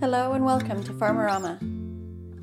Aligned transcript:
Hello 0.00 0.30
and 0.30 0.44
welcome 0.44 0.84
to 0.84 0.92
Farmerama. 0.92 1.58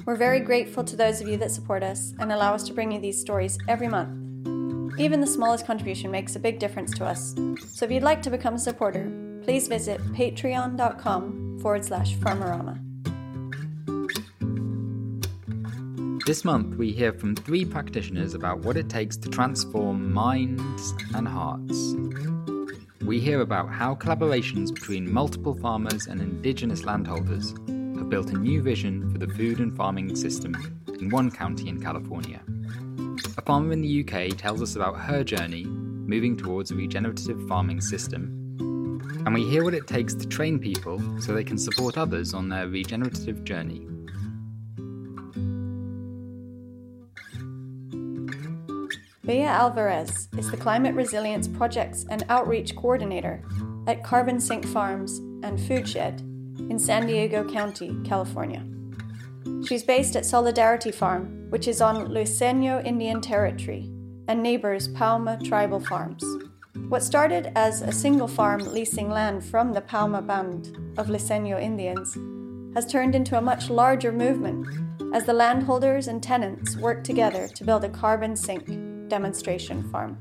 We're 0.06 0.18
very 0.18 0.42
grateful 0.42 0.84
to 0.84 0.98
those 0.98 1.22
of 1.22 1.30
you 1.30 1.38
that 1.38 1.52
support 1.52 1.84
us 1.84 2.14
and 2.20 2.34
allow 2.34 2.54
us 2.54 2.64
to 2.64 2.74
bring 2.74 2.92
you 2.92 3.00
these 3.00 3.18
stories 3.18 3.58
every 3.70 3.88
month. 3.88 5.00
Even 5.00 5.22
the 5.22 5.26
smallest 5.26 5.66
contribution 5.66 6.12
makes 6.12 6.36
a 6.36 6.40
big 6.40 6.60
difference 6.60 6.94
to 6.98 7.06
us. 7.06 7.34
So 7.72 7.86
if 7.86 7.92
you'd 7.92 8.04
like 8.04 8.22
to 8.24 8.30
become 8.30 8.56
a 8.56 8.60
supporter, 8.60 9.10
please 9.42 9.70
visit 9.70 10.02
patreon.com 10.12 11.60
forward 11.62 11.86
slash 11.86 12.16
farmerama. 12.16 12.78
This 16.26 16.44
month, 16.44 16.76
we 16.76 16.92
hear 16.92 17.14
from 17.14 17.38
three 17.38 17.64
practitioners 17.64 18.34
about 18.34 18.60
what 18.66 18.76
it 18.76 18.90
takes 18.90 19.16
to 19.16 19.30
transform 19.30 20.12
minds 20.12 20.94
and 21.14 21.26
hearts. 21.26 21.96
We 23.06 23.20
hear 23.20 23.42
about 23.42 23.70
how 23.70 23.94
collaborations 23.94 24.74
between 24.74 25.14
multiple 25.14 25.54
farmers 25.54 26.08
and 26.08 26.20
indigenous 26.20 26.86
landholders 26.86 27.52
have 27.52 28.10
built 28.10 28.32
a 28.32 28.38
new 28.38 28.64
vision 28.64 29.12
for 29.12 29.20
the 29.20 29.28
food 29.28 29.60
and 29.60 29.78
farming 29.78 30.16
system 30.16 30.56
in 31.00 31.12
one 31.12 31.30
county 31.30 31.70
in 31.70 31.80
California. 31.80 32.42
A 33.38 33.44
farmer 33.44 33.74
in 33.74 33.82
the 33.82 34.04
UK 34.04 34.36
tells 34.36 34.60
us 34.60 34.76
about 34.76 34.98
her 34.98 35.24
journey 35.24 35.66
moving 35.66 36.36
towards 36.36 36.72
a 36.72 36.76
regenerative 36.76 37.48
farming 37.48 37.80
system. 37.80 39.00
And 39.24 39.36
we 39.36 39.48
hear 39.48 39.64
what 39.64 39.76
it 39.76 39.86
takes 39.86 40.16
to 40.16 40.28
train 40.28 40.58
people 40.58 41.00
so 41.22 41.32
they 41.32 41.44
can 41.44 41.60
support 41.60 42.00
others 42.00 42.34
on 42.34 42.50
their 42.50 42.68
regenerative 42.68 43.44
journey. 43.44 43.86
Bea 49.26 49.42
Alvarez 49.42 50.30
is 50.38 50.52
the 50.52 50.58
Climate 50.58 50.94
Resilience 50.94 51.48
Projects 51.48 52.06
and 52.12 52.24
Outreach 52.30 52.76
Coordinator 52.76 53.44
at 53.88 54.04
Carbon 54.04 54.40
Sink 54.40 54.68
Farms 54.68 55.18
and 55.44 55.60
Food 55.60 55.90
Shed 55.90 56.20
in 56.70 56.78
San 56.78 57.08
Diego 57.08 57.44
County, 57.44 57.98
California. 58.06 58.64
She's 59.68 59.82
based 59.82 60.16
at 60.16 60.28
Solidarity 60.28 60.92
Farm, 60.92 61.50
which 61.50 61.68
is 61.68 61.82
on 61.82 62.10
Luiseño 62.10 62.86
Indian 62.86 63.20
Territory, 63.20 63.90
and 64.28 64.44
neighbors 64.44 64.90
Pauma 64.90 65.44
Tribal 65.44 65.80
Farms. 65.80 66.24
What 66.90 67.02
started 67.02 67.52
as 67.56 67.82
a 67.82 67.92
single 67.92 68.28
farm 68.28 68.60
leasing 68.60 69.10
land 69.10 69.44
from 69.44 69.74
the 69.74 69.82
Pauma 69.82 70.22
Band 70.22 70.68
of 71.00 71.08
Luiseño 71.08 71.60
Indians 71.60 72.16
has 72.76 72.86
turned 72.86 73.16
into 73.16 73.40
a 73.40 73.42
much 73.42 73.72
larger 73.72 74.12
movement 74.12 74.68
as 75.16 75.26
the 75.26 75.34
landholders 75.34 76.08
and 76.08 76.22
tenants 76.22 76.78
work 76.78 77.04
together 77.04 77.48
to 77.48 77.64
build 77.64 77.84
a 77.84 77.90
carbon 77.90 78.36
sink 78.36 78.85
demonstration 79.08 79.84
farm. 79.92 80.18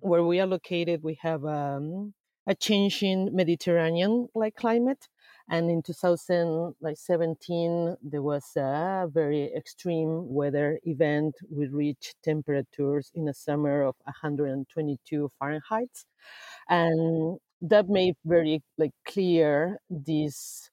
Where 0.00 0.24
we 0.24 0.40
are 0.40 0.46
located, 0.46 1.02
we 1.02 1.18
have 1.22 1.44
um, 1.44 2.14
a 2.46 2.54
changing 2.54 3.34
Mediterranean 3.34 4.28
like 4.34 4.54
climate. 4.56 5.08
And 5.48 5.70
in 5.70 5.82
2017, 5.82 7.96
there 8.02 8.22
was 8.22 8.44
a 8.56 9.08
very 9.12 9.52
extreme 9.54 10.32
weather 10.32 10.78
event. 10.84 11.34
We 11.50 11.66
reached 11.66 12.14
temperatures 12.22 13.10
in 13.14 13.28
a 13.28 13.34
summer 13.34 13.82
of 13.82 13.96
122 14.04 15.30
Fahrenheit. 15.38 16.04
And 16.68 17.38
that 17.60 17.88
made 17.88 18.14
very 18.24 18.62
like 18.78 18.92
clear 19.06 19.78
this 19.88 20.70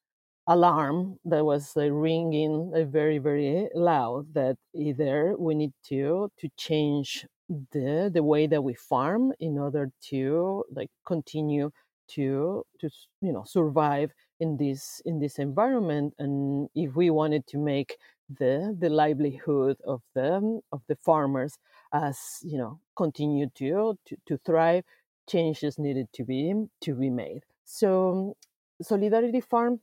alarm 0.49 1.19
that 1.25 1.45
was 1.45 1.77
uh, 1.77 1.91
ringing 1.91 2.73
uh, 2.75 2.83
very 2.85 3.19
very 3.19 3.69
loud 3.75 4.33
that 4.33 4.57
either 4.75 5.35
we 5.39 5.55
need 5.55 5.73
to 5.83 6.31
to 6.39 6.49
change 6.57 7.27
the 7.71 8.11
the 8.13 8.23
way 8.23 8.47
that 8.47 8.63
we 8.63 8.73
farm 8.73 9.33
in 9.39 9.57
order 9.59 9.91
to 10.01 10.63
like 10.71 10.89
continue 11.05 11.71
to 12.07 12.65
to 12.79 12.89
you 13.21 13.31
know 13.33 13.43
survive 13.45 14.11
in 14.39 14.57
this 14.57 15.01
in 15.05 15.19
this 15.19 15.37
environment. 15.39 16.13
And 16.19 16.69
if 16.75 16.95
we 16.95 17.09
wanted 17.11 17.45
to 17.47 17.57
make 17.59 17.97
the 18.29 18.75
the 18.79 18.89
livelihood 18.89 19.77
of 19.85 20.01
the 20.15 20.61
of 20.71 20.81
the 20.87 20.97
farmers 21.03 21.57
as 21.93 22.17
you 22.43 22.57
know 22.57 22.79
continue 22.97 23.47
to 23.55 23.97
to, 24.05 24.17
to 24.27 24.37
thrive 24.45 24.83
changes 25.27 25.77
needed 25.77 26.07
to 26.13 26.23
be 26.23 26.53
to 26.81 26.95
be 26.95 27.09
made. 27.09 27.43
So 27.65 28.35
solidarity 28.81 29.41
farm 29.41 29.81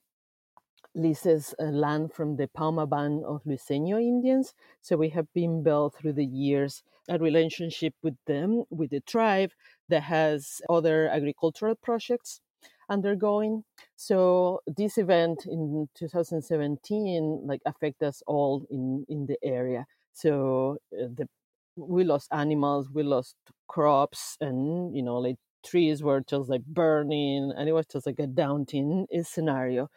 leases 0.97 1.55
uh, 1.61 1.65
land 1.65 2.13
from 2.13 2.37
the 2.37 2.49
Pauma 2.49 2.89
Band 2.89 3.25
of 3.25 3.45
Luiseño 3.45 4.01
Indians. 4.01 4.55
So 4.81 4.97
we 4.97 5.11
have 5.11 5.33
been 5.35 5.63
built 5.63 5.95
through 5.97 6.15
the 6.15 6.25
years 6.25 6.83
a 7.09 7.19
relationship 7.19 7.95
with 8.03 8.17
them, 8.27 8.65
with 8.71 8.91
the 8.91 9.01
tribe 9.01 9.51
that 9.89 10.03
has 10.03 10.61
other 10.69 11.09
agricultural 11.09 11.77
projects 11.77 12.41
undergoing. 12.89 13.65
So 13.97 14.61
this 14.67 14.99
event 14.99 15.47
in 15.47 15.89
2017 15.95 17.43
like 17.45 17.61
affect 17.67 18.03
us 18.03 18.23
all 18.27 18.67
in 18.71 19.05
in 19.09 19.27
the 19.27 19.37
area. 19.43 19.87
So 20.15 20.79
uh, 20.93 21.09
the 21.15 21.29
we 21.77 22.05
lost 22.05 22.29
animals, 22.33 22.89
we 22.93 23.03
lost 23.03 23.37
crops, 23.69 24.37
and 24.41 24.97
you 24.97 25.03
know 25.03 25.17
like 25.19 25.37
trees 25.65 26.03
were 26.03 26.21
just 26.21 26.49
like 26.49 26.65
burning, 26.65 27.53
and 27.57 27.69
it 27.69 27.73
was 27.73 27.87
just 27.87 28.07
like 28.07 28.19
a 28.19 28.27
daunting 28.27 29.07
scenario. 29.23 29.89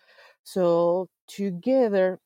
So 0.44 1.08
together 1.28 2.20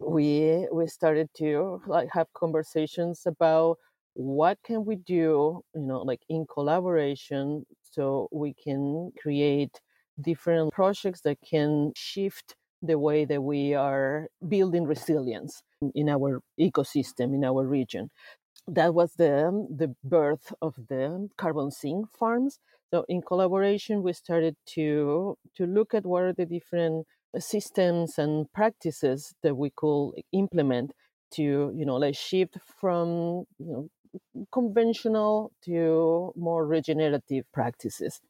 we 0.00 0.68
we 0.72 0.86
started 0.88 1.28
to 1.38 1.80
like 1.86 2.08
have 2.12 2.28
conversations 2.34 3.22
about 3.26 3.78
what 4.14 4.58
can 4.64 4.84
we 4.84 4.96
do, 4.96 5.62
you 5.74 5.82
know, 5.82 6.02
like 6.02 6.22
in 6.28 6.46
collaboration 6.46 7.66
so 7.82 8.28
we 8.32 8.54
can 8.54 9.12
create 9.20 9.80
different 10.20 10.72
projects 10.72 11.22
that 11.22 11.38
can 11.48 11.92
shift 11.96 12.56
the 12.82 12.98
way 12.98 13.24
that 13.24 13.42
we 13.42 13.74
are 13.74 14.28
building 14.48 14.84
resilience 14.86 15.62
in 15.94 16.08
our 16.08 16.40
ecosystem 16.60 17.34
in 17.34 17.44
our 17.44 17.66
region. 17.66 18.10
That 18.66 18.94
was 18.94 19.14
the 19.14 19.66
the 19.74 19.94
birth 20.04 20.52
of 20.62 20.74
the 20.88 21.28
carbon 21.36 21.70
sink 21.70 22.08
farms. 22.16 22.58
So 22.90 23.04
in 23.08 23.22
collaboration 23.22 24.02
we 24.02 24.12
started 24.12 24.56
to 24.76 25.36
to 25.56 25.66
look 25.66 25.94
at 25.94 26.06
what 26.06 26.22
are 26.24 26.32
the 26.34 26.46
different 26.46 27.06
systems 27.40 28.18
and 28.18 28.52
practices 28.52 29.34
that 29.42 29.56
we 29.56 29.70
could 29.70 30.12
implement 30.32 30.92
to 31.32 31.72
you 31.74 31.84
know 31.84 31.96
like 31.96 32.14
shift 32.16 32.58
from 32.80 33.44
you 33.58 33.66
know 33.66 33.88
conventional 34.52 35.52
to 35.62 36.32
more 36.36 36.66
regenerative 36.66 37.44
practices. 37.52 38.20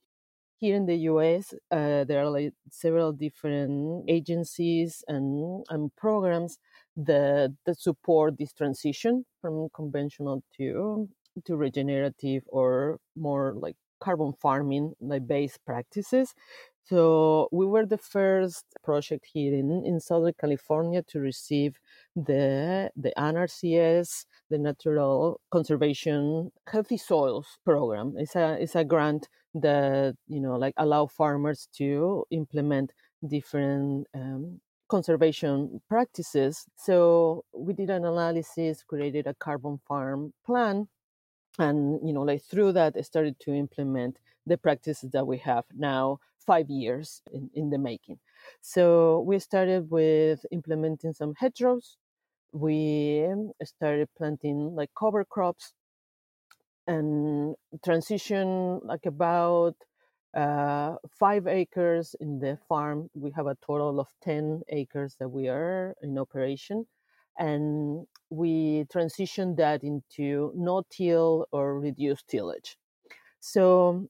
Here 0.59 0.77
in 0.77 0.87
the 0.87 0.97
US, 1.11 1.53
uh, 1.71 2.05
there 2.05 2.21
are 2.25 2.31
like 2.31 2.55
several 2.71 3.13
different 3.13 4.05
agencies 4.09 5.05
and, 5.09 5.65
and 5.69 5.95
programs 5.97 6.59
that, 6.97 7.55
that 7.67 7.81
support 7.81 8.39
this 8.39 8.53
transition 8.53 9.27
from 9.41 9.69
conventional 9.75 10.43
to 10.57 11.09
to 11.45 11.57
regenerative 11.57 12.45
or 12.49 12.99
more 13.17 13.55
like 13.57 13.77
carbon 14.01 14.33
farming 14.33 14.95
like 15.01 15.27
based 15.27 15.59
practices 15.67 16.33
so 16.85 17.49
we 17.51 17.65
were 17.67 17.87
the 17.87 17.99
first 17.99 18.65
project 18.83 19.27
here 19.33 19.55
in, 19.55 19.85
in 19.87 20.01
Southern 20.01 20.35
California 20.39 21.03
to 21.09 21.21
receive 21.21 21.79
the 22.15 22.91
the 22.97 23.13
NRCS, 23.17 24.27
the 24.51 24.59
Natural 24.59 25.41
Conservation 25.51 26.51
Healthy 26.69 26.99
Soils 26.99 27.59
Program. 27.65 28.15
It's 28.19 28.37
a 28.37 28.59
it's 28.61 28.75
a 28.75 28.85
grant 28.85 29.29
that 29.55 30.15
you 30.29 30.41
know 30.41 30.57
like 30.57 30.75
allow 30.77 31.07
farmers 31.07 31.69
to 31.79 32.25
implement 32.31 32.93
different 33.27 34.07
um, 34.15 34.61
conservation 34.89 35.81
practices. 35.89 36.67
So 36.77 37.45
we 37.57 37.73
did 37.73 37.91
an 37.91 38.05
analysis, 38.05 38.83
created 38.83 39.27
a 39.27 39.35
carbon 39.35 39.81
farm 39.89 40.33
plan, 40.45 40.89
and 41.59 42.07
you 42.07 42.13
know 42.13 42.23
like 42.23 42.43
through 42.43 42.73
that 42.73 42.95
I 42.97 43.03
started 43.03 43.39
to 43.41 43.55
implement 43.55 44.19
the 44.47 44.59
practices 44.59 45.11
that 45.13 45.27
we 45.27 45.39
have 45.39 45.65
now 45.75 46.19
five 46.39 46.69
years 46.69 47.23
in, 47.33 47.51
in 47.55 47.71
the 47.71 47.79
making. 47.79 48.19
So 48.61 49.21
we 49.21 49.39
started 49.39 49.91
with 49.91 50.45
implementing 50.53 51.15
some 51.15 51.35
hedgerows. 51.39 51.97
We 52.53 53.27
started 53.65 54.09
planting 54.17 54.75
like 54.75 54.91
cover 54.99 55.25
crops 55.25 55.73
and 56.87 57.55
transition 57.85 58.81
like 58.85 59.07
about 59.07 59.75
uh, 60.37 60.97
five 61.19 61.47
acres 61.47 62.15
in 62.21 62.41
the 62.41 62.59
farm. 62.69 63.09
We 63.15 63.31
have 63.33 63.47
a 63.47 63.57
total 63.65 64.01
of 64.01 64.09
10 64.23 64.63
acres 64.69 65.17
that 65.21 65.29
we 65.29 65.49
are 65.49 65.95
in 66.03 66.19
operation. 66.19 66.87
And 67.39 68.07
we 68.31 68.85
transitioned 68.93 69.57
that 69.57 69.83
into 69.85 70.53
no 70.55 70.83
till 70.91 71.47
or 71.53 71.81
reduced 71.81 72.29
tillage. 72.29 72.79
So 73.41 74.09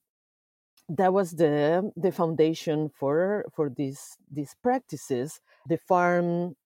that 0.89 1.13
was 1.13 1.33
the 1.33 1.93
the 1.97 2.13
foundation 2.13 2.91
for 2.91 3.47
for 3.55 3.71
these 3.71 4.19
these 4.31 4.55
practices. 4.63 5.41
The 5.69 5.79
farm 5.79 6.57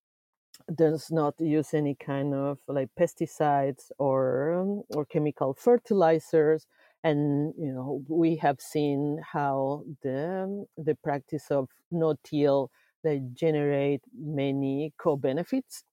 does 0.74 1.10
not 1.10 1.34
use 1.40 1.72
any 1.74 1.94
kind 1.94 2.34
of 2.34 2.58
like 2.68 2.90
pesticides 2.98 3.90
or 3.98 4.84
or 4.94 5.04
chemical 5.06 5.54
fertilizers 5.54 6.66
and 7.04 7.54
you 7.58 7.72
know 7.72 8.02
we 8.08 8.36
have 8.36 8.60
seen 8.60 9.18
how 9.32 9.84
the 10.02 10.66
the 10.76 10.94
practice 10.96 11.50
of 11.50 11.68
no-till 11.90 12.70
they 13.02 13.20
generate 13.32 14.02
many 14.14 14.92
co-benefits 14.98 15.84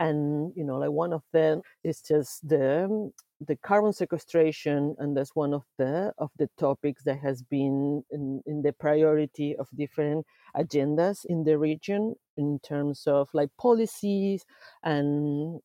and 0.00 0.52
you 0.56 0.64
know 0.64 0.78
like 0.78 0.90
one 0.90 1.12
of 1.12 1.22
them 1.32 1.60
is 1.84 2.00
just 2.00 2.48
the 2.48 3.12
the 3.46 3.56
carbon 3.56 3.92
sequestration 3.92 4.96
and 4.98 5.16
that's 5.16 5.36
one 5.36 5.54
of 5.54 5.62
the 5.78 6.12
of 6.18 6.30
the 6.38 6.48
topics 6.58 7.04
that 7.04 7.18
has 7.18 7.42
been 7.42 8.02
in, 8.10 8.42
in 8.46 8.62
the 8.62 8.72
priority 8.72 9.54
of 9.56 9.68
different 9.76 10.26
agendas 10.56 11.24
in 11.26 11.44
the 11.44 11.56
region 11.56 12.14
in 12.36 12.58
terms 12.60 13.04
of 13.06 13.28
like 13.34 13.50
policies 13.58 14.44
and 14.82 15.60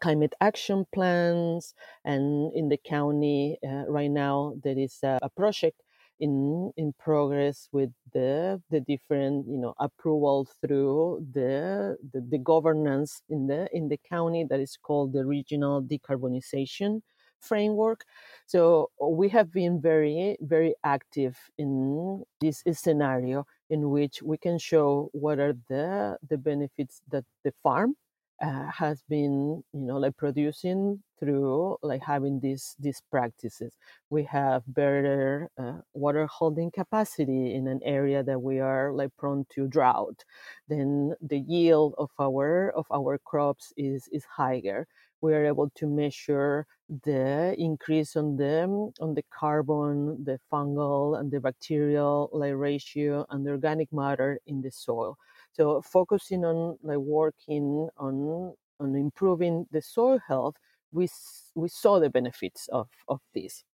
climate 0.00 0.34
action 0.40 0.84
plans 0.92 1.74
and 2.04 2.52
in 2.54 2.68
the 2.68 2.78
county 2.84 3.58
uh, 3.66 3.84
right 3.88 4.10
now 4.10 4.54
there 4.62 4.78
is 4.78 4.98
a, 5.04 5.18
a, 5.22 5.28
project 5.30 5.80
in 6.22 6.72
in 6.78 6.94
progress 6.98 7.68
with 7.72 7.90
the 8.14 8.62
the 8.70 8.80
different 8.80 9.46
you 9.48 9.58
know 9.58 9.74
approval 9.80 10.46
through 10.60 11.26
the, 11.32 11.96
the 12.12 12.20
the 12.32 12.38
governance 12.38 13.22
in 13.28 13.48
the 13.48 13.68
in 13.76 13.88
the 13.88 13.98
county 14.08 14.44
that 14.48 14.60
is 14.60 14.76
called 14.76 15.12
the 15.12 15.26
regional 15.26 15.82
decarbonization 15.82 17.02
framework. 17.40 18.04
So 18.46 18.90
we 19.00 19.28
have 19.30 19.52
been 19.52 19.80
very 19.80 20.36
very 20.40 20.74
active 20.84 21.36
in 21.58 22.24
this 22.40 22.62
scenario 22.72 23.46
in 23.70 23.90
which 23.90 24.22
we 24.22 24.38
can 24.38 24.58
show 24.58 25.10
what 25.12 25.38
are 25.40 25.54
the 25.68 26.18
the 26.28 26.38
benefits 26.38 27.02
that 27.10 27.24
the 27.44 27.52
farm 27.62 27.96
uh, 28.42 28.70
has 28.70 29.02
been 29.08 29.62
you 29.72 29.80
know 29.86 29.98
like 29.98 30.16
producing 30.16 31.02
through 31.22 31.76
like 31.82 32.02
having 32.02 32.40
these 32.40 32.74
these 32.80 33.00
practices. 33.10 33.76
We 34.10 34.24
have 34.24 34.62
better 34.66 35.48
uh, 35.58 35.82
water 35.94 36.26
holding 36.26 36.70
capacity 36.72 37.54
in 37.54 37.68
an 37.68 37.80
area 37.84 38.22
that 38.24 38.42
we 38.42 38.58
are 38.60 38.92
like 38.92 39.16
prone 39.16 39.46
to 39.54 39.68
drought 39.68 40.24
then 40.68 41.14
the 41.20 41.38
yield 41.38 41.94
of 41.98 42.10
our 42.20 42.70
of 42.70 42.86
our 42.92 43.18
crops 43.18 43.72
is 43.76 44.08
is 44.12 44.24
higher. 44.24 44.86
We 45.20 45.34
are 45.34 45.44
able 45.46 45.70
to 45.76 45.86
measure 45.86 46.66
the 47.04 47.54
increase 47.58 48.16
on 48.16 48.36
the 48.36 48.64
on 49.00 49.14
the 49.14 49.22
carbon 49.30 50.24
the 50.24 50.38
fungal 50.52 51.18
and 51.18 51.30
the 51.30 51.40
bacterial 51.40 52.28
like 52.32 52.54
ratio 52.56 53.26
and 53.30 53.46
the 53.46 53.50
organic 53.52 53.92
matter 53.92 54.40
in 54.46 54.62
the 54.62 54.70
soil. 54.70 55.16
So 55.52 55.82
focusing 55.82 56.44
on 56.44 56.78
like 56.82 56.98
working 56.98 57.88
on 57.98 58.54
on 58.80 58.96
improving 58.96 59.66
the 59.70 59.80
soil 59.82 60.18
health, 60.26 60.56
we 60.92 61.08
we 61.54 61.68
saw 61.68 61.98
the 62.00 62.10
benefits 62.10 62.68
of 62.68 62.88
of 63.08 63.20
this. 63.34 63.64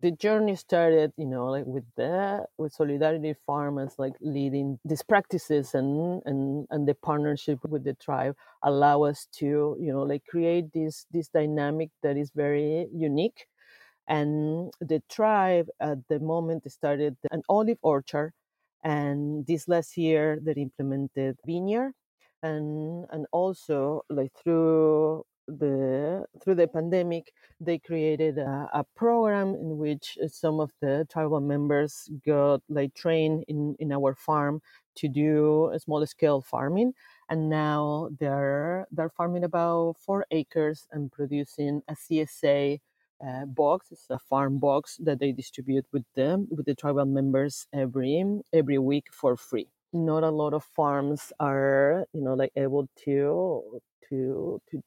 The 0.00 0.12
journey 0.12 0.54
started, 0.56 1.12
you 1.16 1.26
know, 1.26 1.46
like 1.50 1.66
with 1.66 1.84
the 1.96 2.46
with 2.58 2.72
Solidarity 2.72 3.34
Farmers, 3.46 3.94
like 3.98 4.14
leading 4.20 4.78
these 4.84 5.02
practices 5.02 5.74
and 5.74 6.22
and 6.26 6.66
and 6.70 6.86
the 6.88 6.94
partnership 6.94 7.58
with 7.64 7.84
the 7.84 7.94
tribe 7.94 8.36
allow 8.62 9.02
us 9.04 9.26
to, 9.42 9.76
you 9.80 9.92
know, 9.92 10.02
like 10.02 10.24
create 10.26 10.72
this 10.72 11.06
this 11.12 11.28
dynamic 11.28 11.90
that 12.02 12.16
is 12.16 12.30
very 12.32 12.88
unique. 12.92 13.46
And 14.06 14.72
the 14.80 15.02
tribe 15.10 15.68
at 15.80 15.98
the 16.08 16.18
moment 16.20 16.70
started 16.72 17.16
an 17.30 17.42
olive 17.48 17.78
orchard 17.82 18.32
and 18.82 19.46
this 19.46 19.68
last 19.68 19.96
year 19.96 20.38
they 20.40 20.52
implemented 20.52 21.38
vineyard 21.44 21.92
and 22.42 23.06
and 23.10 23.26
also 23.32 24.02
like 24.08 24.32
through 24.42 25.24
the 25.48 26.24
through 26.42 26.54
the 26.54 26.68
pandemic 26.68 27.32
they 27.60 27.78
created 27.78 28.38
a, 28.38 28.68
a, 28.74 28.84
program 28.94 29.48
in 29.54 29.78
which 29.78 30.18
some 30.28 30.60
of 30.60 30.70
the 30.80 31.06
tribal 31.10 31.40
members 31.40 32.08
got 32.26 32.60
like 32.68 32.94
trained 32.94 33.44
in 33.48 33.74
in 33.78 33.90
our 33.90 34.14
farm 34.14 34.60
to 34.94 35.08
do 35.08 35.72
small 35.78 36.04
scale 36.06 36.42
farming 36.42 36.92
and 37.30 37.48
now 37.48 38.08
they're 38.20 38.86
they're 38.92 39.10
farming 39.10 39.44
about 39.44 39.96
four 39.98 40.26
acres 40.30 40.86
and 40.92 41.10
producing 41.10 41.82
a 41.88 41.94
csa 41.94 42.78
uh, 43.26 43.44
box. 43.46 43.88
It's 43.90 44.06
a 44.10 44.18
farm 44.18 44.58
box 44.58 44.96
that 45.02 45.18
they 45.18 45.32
distribute 45.32 45.86
with 45.92 46.04
them 46.14 46.46
with 46.50 46.66
the 46.66 46.74
tribal 46.74 47.04
members 47.04 47.66
every 47.72 48.24
every 48.52 48.78
week 48.78 49.06
for 49.12 49.36
free. 49.36 49.68
Not 49.92 50.22
a 50.22 50.30
lot 50.30 50.54
of 50.54 50.64
farms 50.64 51.32
are 51.40 52.06
you 52.12 52.22
know 52.22 52.34
like 52.34 52.52
able 52.56 52.88
to 53.04 53.80
to 54.08 54.60
to 54.70 54.82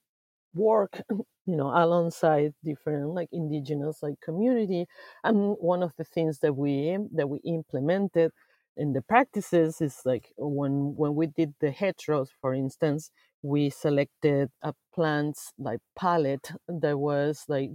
work 0.53 1.01
you 1.09 1.55
know 1.55 1.67
alongside 1.69 2.53
different 2.63 3.09
like 3.09 3.29
indigenous 3.31 4.03
like 4.03 4.15
community 4.21 4.85
and 5.23 5.55
one 5.59 5.81
of 5.83 5.93
the 5.97 6.03
things 6.03 6.39
that 6.39 6.53
we 6.55 6.97
that 7.13 7.29
we 7.29 7.39
implemented 7.45 8.31
in 8.77 8.93
the 8.93 9.01
practices 9.01 9.81
is 9.81 9.99
like 10.05 10.31
when 10.37 10.95
when 10.95 11.15
we 11.15 11.27
did 11.27 11.53
the 11.59 11.71
hedgerows 11.71 12.29
for 12.41 12.53
instance 12.53 13.11
we 13.41 13.69
selected 13.69 14.49
a 14.61 14.73
plants 14.93 15.51
like 15.57 15.79
palette 15.97 16.51
that 16.67 16.97
was 16.97 17.43
like 17.47 17.71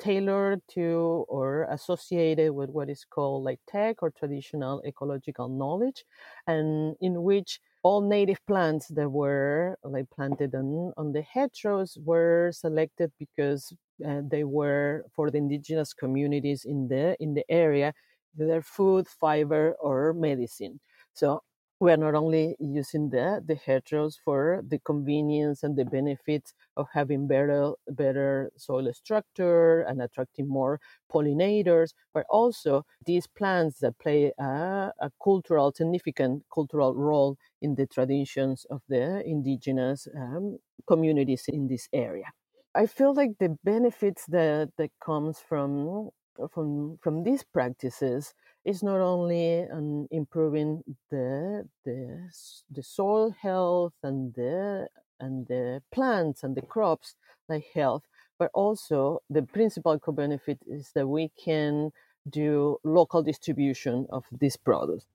tailored 0.00 0.60
to 0.68 1.24
or 1.28 1.64
associated 1.70 2.52
with 2.52 2.70
what 2.70 2.88
is 2.90 3.04
called 3.04 3.44
like 3.44 3.60
TEK 3.70 4.02
or 4.02 4.10
traditional 4.10 4.82
ecological 4.86 5.48
knowledge, 5.48 6.04
and 6.46 6.96
in 7.00 7.22
which 7.22 7.60
all 7.82 8.00
native 8.02 8.44
plants 8.46 8.88
that 8.88 9.08
were 9.10 9.76
like 9.84 10.10
planted 10.10 10.54
on, 10.54 10.92
on 10.96 11.12
the 11.12 11.22
hedgerows 11.22 11.96
were 12.04 12.50
selected 12.52 13.12
because 13.18 13.72
uh, 14.06 14.20
they 14.28 14.44
were 14.44 15.04
for 15.14 15.30
the 15.30 15.38
indigenous 15.38 15.92
communities 15.94 16.64
in 16.64 16.88
the 16.88 17.16
in 17.20 17.34
the 17.34 17.44
area 17.50 17.92
either 18.40 18.62
food 18.62 19.08
fiber 19.08 19.74
or 19.80 20.12
medicine. 20.12 20.80
So 21.12 21.42
we 21.80 21.90
are 21.90 21.96
not 21.96 22.14
only 22.14 22.56
using 22.60 23.08
the, 23.10 23.42
the 23.44 23.54
hedgerows 23.54 24.18
for 24.22 24.62
the 24.66 24.78
convenience 24.80 25.62
and 25.62 25.76
the 25.76 25.84
benefits 25.84 26.52
of 26.76 26.86
having 26.92 27.26
better, 27.26 27.72
better 27.88 28.50
soil 28.56 28.92
structure 28.92 29.80
and 29.80 30.02
attracting 30.02 30.46
more 30.46 30.78
pollinators, 31.10 31.94
but 32.12 32.26
also 32.28 32.84
these 33.06 33.26
plants 33.26 33.78
that 33.80 33.98
play 33.98 34.32
a, 34.38 34.92
a 35.00 35.10
cultural, 35.22 35.72
significant 35.72 36.44
cultural 36.52 36.94
role 36.94 37.36
in 37.62 37.74
the 37.76 37.86
traditions 37.86 38.66
of 38.70 38.82
the 38.88 39.22
indigenous 39.26 40.06
um, 40.16 40.58
communities 40.86 41.44
in 41.48 41.66
this 41.68 41.88
area. 41.92 42.26
I 42.74 42.86
feel 42.86 43.14
like 43.14 43.38
the 43.38 43.56
benefits 43.64 44.26
that, 44.26 44.72
that 44.76 44.90
comes 45.00 45.40
from 45.40 46.10
from 46.52 46.96
from 47.02 47.22
these 47.24 47.42
practices 47.42 48.32
is 48.64 48.82
not 48.82 49.00
only 49.00 49.68
on 49.70 50.06
improving 50.10 50.84
the 51.10 51.68
the 51.84 52.30
the 52.70 52.82
soil 52.82 53.30
health 53.30 53.94
and 54.02 54.34
the 54.34 54.88
and 55.18 55.46
the 55.46 55.82
plants 55.92 56.42
and 56.42 56.56
the 56.56 56.62
crops 56.62 57.16
like 57.48 57.64
health, 57.74 58.04
but 58.38 58.50
also 58.54 59.20
the 59.28 59.42
principal 59.42 59.98
co-benefit 59.98 60.58
is 60.66 60.92
that 60.94 61.06
we 61.06 61.30
can 61.42 61.92
do 62.28 62.78
local 62.84 63.22
distribution 63.22 64.06
of 64.10 64.24
these 64.32 64.56
products. 64.56 65.06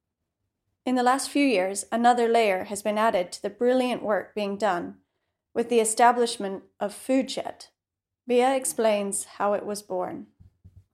In 0.86 0.96
the 0.96 1.04
last 1.04 1.30
few 1.30 1.46
years, 1.46 1.86
another 1.92 2.28
layer 2.28 2.66
has 2.66 2.84
been 2.84 2.98
added 2.98 3.32
to 3.32 3.42
the 3.42 3.50
brilliant 3.50 4.04
work 4.04 4.36
being 4.36 4.58
done 4.58 4.98
with 5.54 5.70
the 5.70 5.80
establishment 5.80 6.64
of 6.80 6.94
FoodShed. 6.94 7.70
Bia 8.28 8.56
explains 8.56 9.26
how 9.38 9.54
it 9.54 9.66
was 9.66 9.82
born 9.82 10.28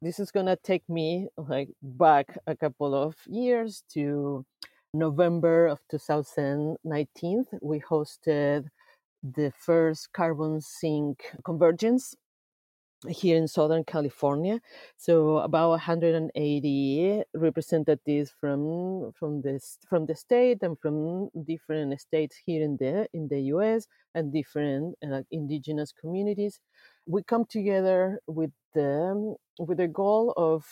this 0.02 0.20
is 0.20 0.32
gonna 0.32 0.56
take 0.56 0.88
me 0.90 1.28
like 1.38 1.70
back 1.82 2.38
a 2.48 2.56
couple 2.56 2.96
of 2.96 3.16
years 3.28 3.84
to 3.94 4.44
November 4.94 5.68
of 5.68 5.80
2019. 5.92 7.46
We 7.62 7.80
hosted 7.80 8.66
the 9.24 9.54
first 9.56 10.12
carbon 10.14 10.60
sink 10.60 11.32
convergence 11.46 12.16
here 13.08 13.38
in 13.38 13.48
Southern 13.48 13.84
California. 13.84 14.60
So 14.98 15.38
about 15.38 15.70
180 15.70 17.24
representatives 17.36 18.34
from 18.40 19.12
from 19.14 19.42
this 19.42 19.78
from 19.88 20.08
the 20.08 20.16
state 20.16 20.60
and 20.64 20.80
from 20.80 21.30
different 21.46 22.00
states 22.02 22.38
here 22.46 22.64
in 22.64 22.78
the 22.78 23.08
in 23.14 23.28
the 23.28 23.42
U.S. 23.56 23.88
and 24.16 24.34
different 24.34 24.96
uh, 25.04 25.22
indigenous 25.32 25.92
communities. 25.92 26.60
We 27.08 27.24
come 27.24 27.46
together 27.46 28.20
with 28.28 28.52
the 28.74 29.36
with 29.60 29.78
the 29.78 29.88
goal 29.88 30.34
of 30.38 30.66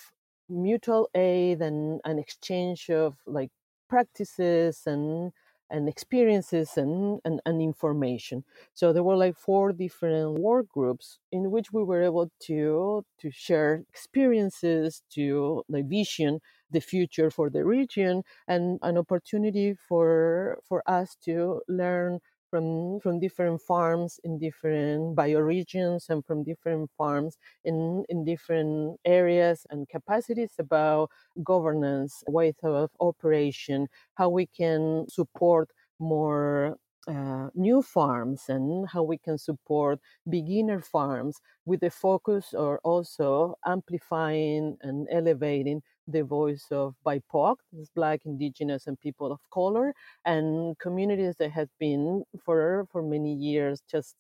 mutual 0.50 1.10
aid 1.16 1.62
and 1.62 2.02
an 2.06 2.20
exchange 2.20 2.90
of 2.90 3.16
like 3.26 3.52
practices 3.90 4.84
and 4.86 5.32
and 5.72 5.88
experiences 5.88 6.78
and, 6.78 7.20
and, 7.26 7.40
and, 7.46 7.62
information. 7.62 8.44
So 8.74 8.92
there 8.92 9.04
were 9.04 9.16
like 9.16 9.38
four 9.38 9.72
different 9.72 10.40
work 10.40 10.68
groups 10.70 11.20
in 11.32 11.52
which 11.52 11.72
we 11.72 11.84
were 11.84 12.02
able 12.04 12.32
to 12.48 13.06
to 13.22 13.32
share 13.32 13.84
experiences, 13.90 15.04
to 15.12 15.64
like 15.70 15.88
vision 15.88 16.40
the 16.72 16.80
future 16.82 17.30
for 17.30 17.50
the 17.52 17.64
region 17.66 18.24
and 18.48 18.80
an 18.82 18.98
opportunity 18.98 19.76
for 19.88 20.60
for 20.68 20.82
us 20.90 21.16
to 21.26 21.62
learn 21.68 22.20
from 22.50 23.00
from 23.00 23.20
different 23.20 23.62
farms 23.62 24.20
in 24.24 24.40
different 24.40 25.16
bioregions 25.16 26.10
and 26.10 26.26
from 26.26 26.44
different 26.44 26.90
farms 26.98 27.38
in 27.64 28.04
in 28.10 28.24
different 28.26 29.00
areas 29.06 29.66
and 29.70 29.88
capacities 29.90 30.54
about 30.60 31.10
governance, 31.44 32.24
ways 32.28 32.56
of 32.64 32.90
operation, 33.00 33.88
how 34.16 34.30
we 34.30 34.46
can 34.48 35.06
support 35.10 35.70
more 36.00 36.78
uh, 37.08 37.50
new 37.56 37.82
farms 37.82 38.44
and 38.50 38.88
how 38.90 39.02
we 39.04 39.18
can 39.18 39.38
support 39.38 40.00
beginner 40.30 40.80
farms 40.82 41.40
with 41.66 41.80
the 41.80 41.90
focus 41.90 42.54
or 42.54 42.80
also 42.84 43.56
amplifying 43.66 44.78
and 44.82 45.08
elevating 45.12 45.82
the 46.12 46.24
voice 46.24 46.68
of 46.72 46.96
BIPOC, 47.06 47.58
Black, 47.96 48.22
Indigenous, 48.26 48.88
and 48.88 49.00
people 49.00 49.32
of 49.32 49.40
color, 49.52 49.94
and 50.26 50.78
communities 50.80 51.36
that 51.40 51.52
have 51.52 51.70
been 51.80 52.24
for 52.44 52.86
for 52.92 53.02
many 53.04 53.34
years 53.34 53.82
just 53.90 54.16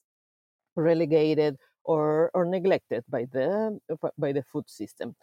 relegated 0.75 1.57
or 1.83 2.31
or 2.33 2.45
neglected 2.45 3.03
by 3.09 3.25
the 3.31 3.79
by 4.17 4.31
the 4.31 4.43
food 4.43 4.69
system. 4.69 5.15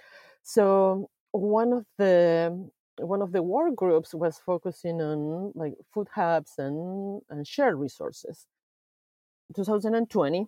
So 0.43 1.09
one 1.33 1.73
of 1.73 1.87
the 1.99 2.71
one 3.01 3.23
of 3.23 3.33
the 3.33 3.43
work 3.43 3.77
groups 3.77 4.15
was 4.15 4.39
focusing 4.39 5.01
on 5.03 5.53
like 5.55 5.75
food 5.93 6.09
hubs 6.15 6.55
and, 6.59 7.21
and 7.31 7.47
shared 7.47 7.77
resources. 7.77 8.47
2020 9.55 10.47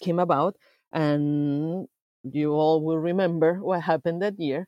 came 0.00 0.18
about 0.18 0.56
and 0.92 1.88
you 2.32 2.52
all 2.52 2.82
will 2.82 2.98
remember 2.98 3.54
what 3.62 3.82
happened 3.82 4.22
that 4.22 4.38
year. 4.40 4.66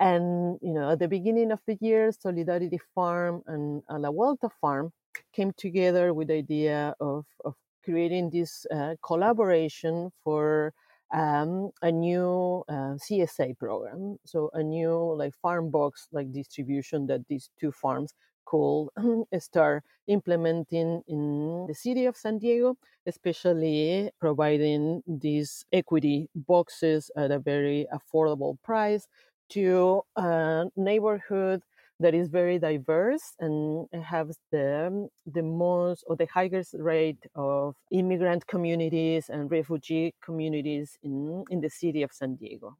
And 0.00 0.58
you 0.62 0.72
know, 0.72 0.90
at 0.90 0.98
the 1.00 1.08
beginning 1.08 1.50
of 1.52 1.60
the 1.66 1.76
year, 1.80 2.12
Solidarity 2.12 2.78
Farm 2.94 3.42
and 3.46 3.82
La 3.90 4.10
Vuelta 4.10 4.48
Farm 4.60 4.92
came 5.32 5.52
together 5.56 6.14
with 6.14 6.28
the 6.28 6.34
idea 6.34 6.94
of, 7.00 7.24
of 7.44 7.54
creating 7.84 8.30
this 8.30 8.66
uh, 8.72 8.94
collaboration 9.02 10.10
for 10.22 10.72
um, 11.12 11.70
a 11.82 11.90
new 11.90 12.62
uh, 12.68 12.94
CSA 13.00 13.58
program, 13.58 14.18
so 14.24 14.50
a 14.52 14.62
new 14.62 15.14
like 15.16 15.34
farm 15.40 15.70
box 15.70 16.06
like 16.12 16.30
distribution 16.32 17.06
that 17.06 17.26
these 17.28 17.48
two 17.58 17.72
farms 17.72 18.12
could 18.48 18.88
start 19.40 19.84
implementing 20.06 21.02
in 21.06 21.66
the 21.68 21.74
city 21.74 22.06
of 22.06 22.16
San 22.16 22.38
Diego, 22.38 22.76
especially 23.06 24.10
providing 24.20 25.02
these 25.06 25.64
equity 25.72 26.28
boxes 26.34 27.10
at 27.16 27.30
a 27.30 27.38
very 27.38 27.86
affordable 27.92 28.56
price 28.62 29.06
to 29.50 30.02
a 30.16 30.64
neighborhood 30.76 31.62
that 32.00 32.14
is 32.14 32.28
very 32.28 32.58
diverse 32.58 33.34
and 33.40 33.88
has 33.92 34.38
the, 34.52 35.08
the 35.26 35.42
most 35.42 36.04
or 36.06 36.16
the 36.16 36.28
highest 36.32 36.74
rate 36.78 37.24
of 37.34 37.74
immigrant 37.90 38.46
communities 38.46 39.28
and 39.28 39.50
refugee 39.50 40.14
communities 40.22 40.96
in, 41.02 41.44
in 41.50 41.60
the 41.60 41.68
city 41.68 42.02
of 42.02 42.12
San 42.12 42.36
Diego. 42.36 42.76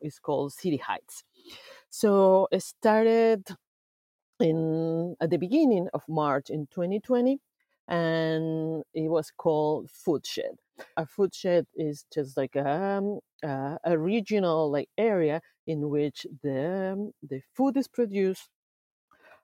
It's 0.00 0.18
called 0.18 0.54
City 0.54 0.78
Heights. 0.78 1.24
So 1.90 2.48
it 2.50 2.62
started 2.62 3.44
in 4.40 5.16
at 5.20 5.30
the 5.30 5.38
beginning 5.38 5.88
of 5.94 6.02
March 6.08 6.50
in 6.50 6.66
2020 6.68 7.40
and 7.88 8.82
it 8.94 9.08
was 9.10 9.30
called 9.36 9.90
Foodshed. 9.90 10.56
A 10.96 11.06
foodshed 11.06 11.66
is 11.74 12.06
just 12.12 12.36
like 12.36 12.56
a, 12.56 12.68
um, 12.68 13.18
uh, 13.44 13.76
a 13.84 13.98
regional 13.98 14.70
like 14.70 14.88
area 14.98 15.40
in 15.66 15.88
which 15.90 16.26
the 16.42 17.12
the 17.22 17.42
food 17.54 17.76
is 17.76 17.88
produced 17.88 18.48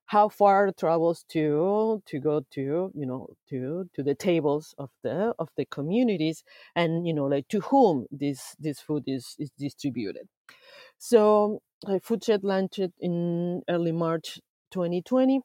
how 0.07 0.29
far 0.29 0.69
it 0.69 0.77
travels 0.79 1.25
to 1.29 2.03
to 2.07 2.19
go 2.19 2.41
to 2.51 2.91
you 2.95 3.07
know 3.07 3.29
to 3.49 3.89
to 3.95 4.03
the 4.03 4.15
tables 4.15 4.75
of 4.79 4.91
the 5.03 5.35
of 5.39 5.49
the 5.57 5.67
communities 5.67 6.43
and 6.75 7.07
you 7.07 7.13
know 7.13 7.27
like 7.27 7.47
to 7.49 7.61
whom 7.61 8.07
this 8.11 8.57
this 8.59 8.81
food 8.81 9.05
is 9.07 9.35
is 9.39 9.51
distributed 9.59 10.27
so 10.99 11.61
uh, 11.87 11.99
foodshed 12.03 12.45
launched 12.45 12.81
in 13.01 13.63
early 13.69 13.93
march 13.93 14.41
2020 14.71 15.41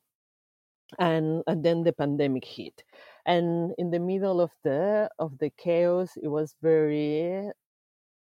and 0.99 1.43
and 1.47 1.63
then 1.65 1.83
the 1.83 1.93
pandemic 1.93 2.45
hit 2.45 2.83
and 3.25 3.73
in 3.77 3.91
the 3.91 3.99
middle 3.99 4.41
of 4.41 4.51
the 4.63 5.09
of 5.19 5.37
the 5.39 5.51
chaos 5.57 6.11
it 6.21 6.27
was 6.29 6.55
very 6.61 7.51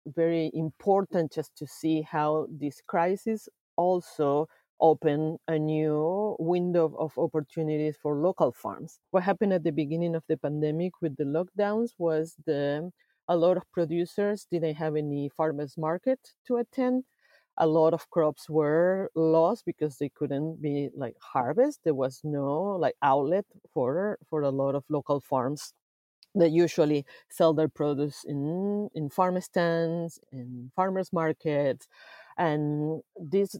very 0.06 0.51
important 0.54 1.32
just 1.32 1.56
to 1.58 1.68
see 1.68 2.01
how 2.01 2.48
this 2.50 2.82
crisis 2.88 3.48
also 3.75 4.48
opened 4.80 5.38
a 5.48 5.58
new 5.58 6.36
window 6.39 6.94
of 6.98 7.18
opportunities 7.18 7.98
for 8.01 8.16
local 8.16 8.51
farms. 8.51 9.00
What 9.12 9.24
happened 9.24 9.54
at 9.54 9.63
the 9.63 9.72
beginning 9.72 10.16
of 10.16 10.24
the 10.30 10.38
pandemic 10.38 10.94
with 11.01 11.16
the 11.18 11.24
lockdowns 11.25 11.92
was 11.98 12.36
the 12.46 12.92
a 13.27 13.36
lot 13.36 13.58
of 13.58 13.63
producers 13.74 14.48
didn't 14.50 14.75
have 14.75 14.96
any 14.96 15.30
farmers 15.30 15.77
market 15.77 16.20
to 16.48 16.58
attend. 16.58 17.04
A 17.58 17.68
lot 17.68 17.94
of 17.94 18.10
crops 18.12 18.50
were 18.50 19.12
lost 19.16 19.66
because 19.66 19.98
they 19.98 20.10
couldn't 20.10 20.62
be 20.62 20.90
like 20.96 21.16
harvest. 21.22 21.80
There 21.84 21.96
was 21.96 22.22
no 22.24 22.78
like 22.80 22.96
outlet 23.02 23.46
for 23.74 24.20
for 24.30 24.42
a 24.42 24.50
lot 24.52 24.76
of 24.76 24.84
local 24.90 25.20
farms 25.22 25.74
that 26.36 26.52
usually 26.52 27.06
sell 27.30 27.54
their 27.54 27.70
produce 27.70 28.24
in 28.26 28.90
in 28.94 29.10
farm 29.10 29.40
stands 29.42 30.20
in 30.32 30.72
farmers 30.76 31.12
markets 31.14 31.88
and 32.38 33.02
this 33.18 33.56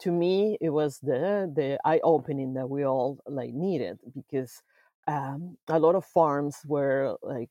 to 0.00 0.10
me 0.10 0.56
it 0.60 0.70
was 0.70 0.98
the 1.00 1.50
the 1.54 1.78
eye 1.84 2.00
opening 2.02 2.54
that 2.54 2.68
we 2.70 2.84
all 2.84 3.18
like 3.26 3.52
needed 3.52 3.98
because 4.14 4.62
um, 5.08 5.56
a 5.68 5.78
lot 5.78 5.94
of 5.94 6.04
farms 6.04 6.58
were 6.66 7.16
like 7.22 7.50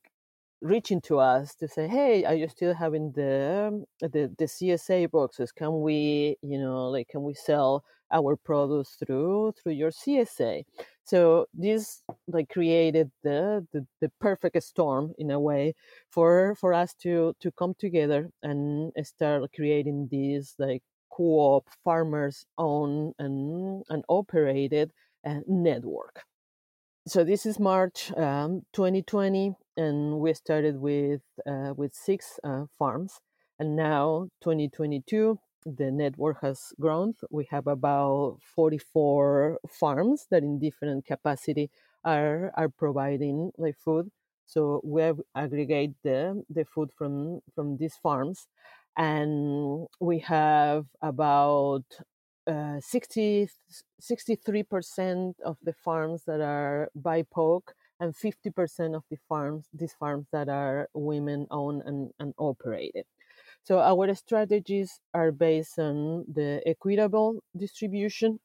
reaching 0.61 0.99
to 1.01 1.19
us 1.19 1.55
to 1.55 1.67
say 1.67 1.87
hey 1.87 2.25
are 2.25 2.35
you 2.35 2.47
still 2.49 2.73
having 2.73 3.11
the 3.13 3.83
the, 4.01 4.33
the 4.37 4.45
csa 4.45 5.09
boxes 5.09 5.51
can 5.51 5.81
we 5.81 6.35
you 6.41 6.59
know 6.59 6.89
like 6.89 7.07
can 7.07 7.23
we 7.23 7.33
sell 7.33 7.83
our 8.11 8.35
produce 8.35 8.97
through 8.99 9.53
through 9.53 9.71
your 9.71 9.91
csa 9.91 10.63
so 11.05 11.45
this 11.53 12.03
like 12.27 12.49
created 12.49 13.09
the, 13.23 13.65
the 13.71 13.85
the 14.01 14.11
perfect 14.19 14.61
storm 14.61 15.13
in 15.17 15.31
a 15.31 15.39
way 15.39 15.73
for 16.09 16.55
for 16.59 16.73
us 16.73 16.93
to 16.93 17.33
to 17.39 17.51
come 17.51 17.73
together 17.79 18.29
and 18.43 18.91
start 19.03 19.43
creating 19.55 20.07
these 20.11 20.55
like 20.59 20.83
co-op 21.19 21.67
farmers 21.83 22.45
own 22.57 23.13
and, 23.19 23.83
and 23.89 24.03
operated 24.07 24.91
uh, 25.25 25.39
network. 25.47 26.23
So 27.09 27.23
this 27.25 27.45
is 27.45 27.59
March 27.59 28.11
um, 28.15 28.61
2020, 28.71 29.53
and 29.75 30.19
we 30.19 30.33
started 30.33 30.79
with 30.79 31.21
uh, 31.45 31.73
with 31.75 31.93
six 31.95 32.39
uh, 32.43 32.65
farms, 32.77 33.19
and 33.59 33.75
now 33.75 34.29
2022, 34.41 35.39
the 35.65 35.91
network 35.91 36.37
has 36.41 36.71
grown. 36.79 37.15
We 37.31 37.47
have 37.51 37.67
about 37.67 38.37
44 38.55 39.59
farms 39.67 40.27
that, 40.31 40.43
in 40.43 40.59
different 40.59 41.05
capacity, 41.05 41.69
are 42.05 42.51
are 42.55 42.69
providing 42.69 43.51
like 43.57 43.77
food. 43.77 44.11
So 44.45 44.79
we 44.83 45.01
aggregate 45.35 45.95
the 46.03 46.43
the 46.49 46.63
food 46.63 46.91
from 46.95 47.41
from 47.55 47.77
these 47.77 47.95
farms, 47.97 48.47
and 48.97 49.87
we 49.99 50.19
have 50.19 50.85
about 51.01 51.85
uh, 52.49 52.79
60, 52.81 53.47
63% 54.01 55.33
of 55.45 55.57
the 55.63 55.73
farms 55.73 56.23
that 56.25 56.41
are 56.41 56.89
BIPOC 56.99 57.61
and 57.99 58.15
50% 58.15 58.95
of 58.95 59.03
the 59.11 59.17
farms, 59.27 59.65
these 59.73 59.93
farms 59.93 60.25
that 60.31 60.49
are 60.49 60.89
women 60.93 61.45
owned 61.51 61.83
and, 61.85 62.09
and 62.19 62.33
operated. 62.39 63.05
So 63.63 63.79
our 63.79 64.13
strategies 64.15 64.99
are 65.13 65.31
based 65.31 65.77
on 65.77 66.25
the 66.33 66.61
equitable 66.65 67.43
distribution. 67.55 68.39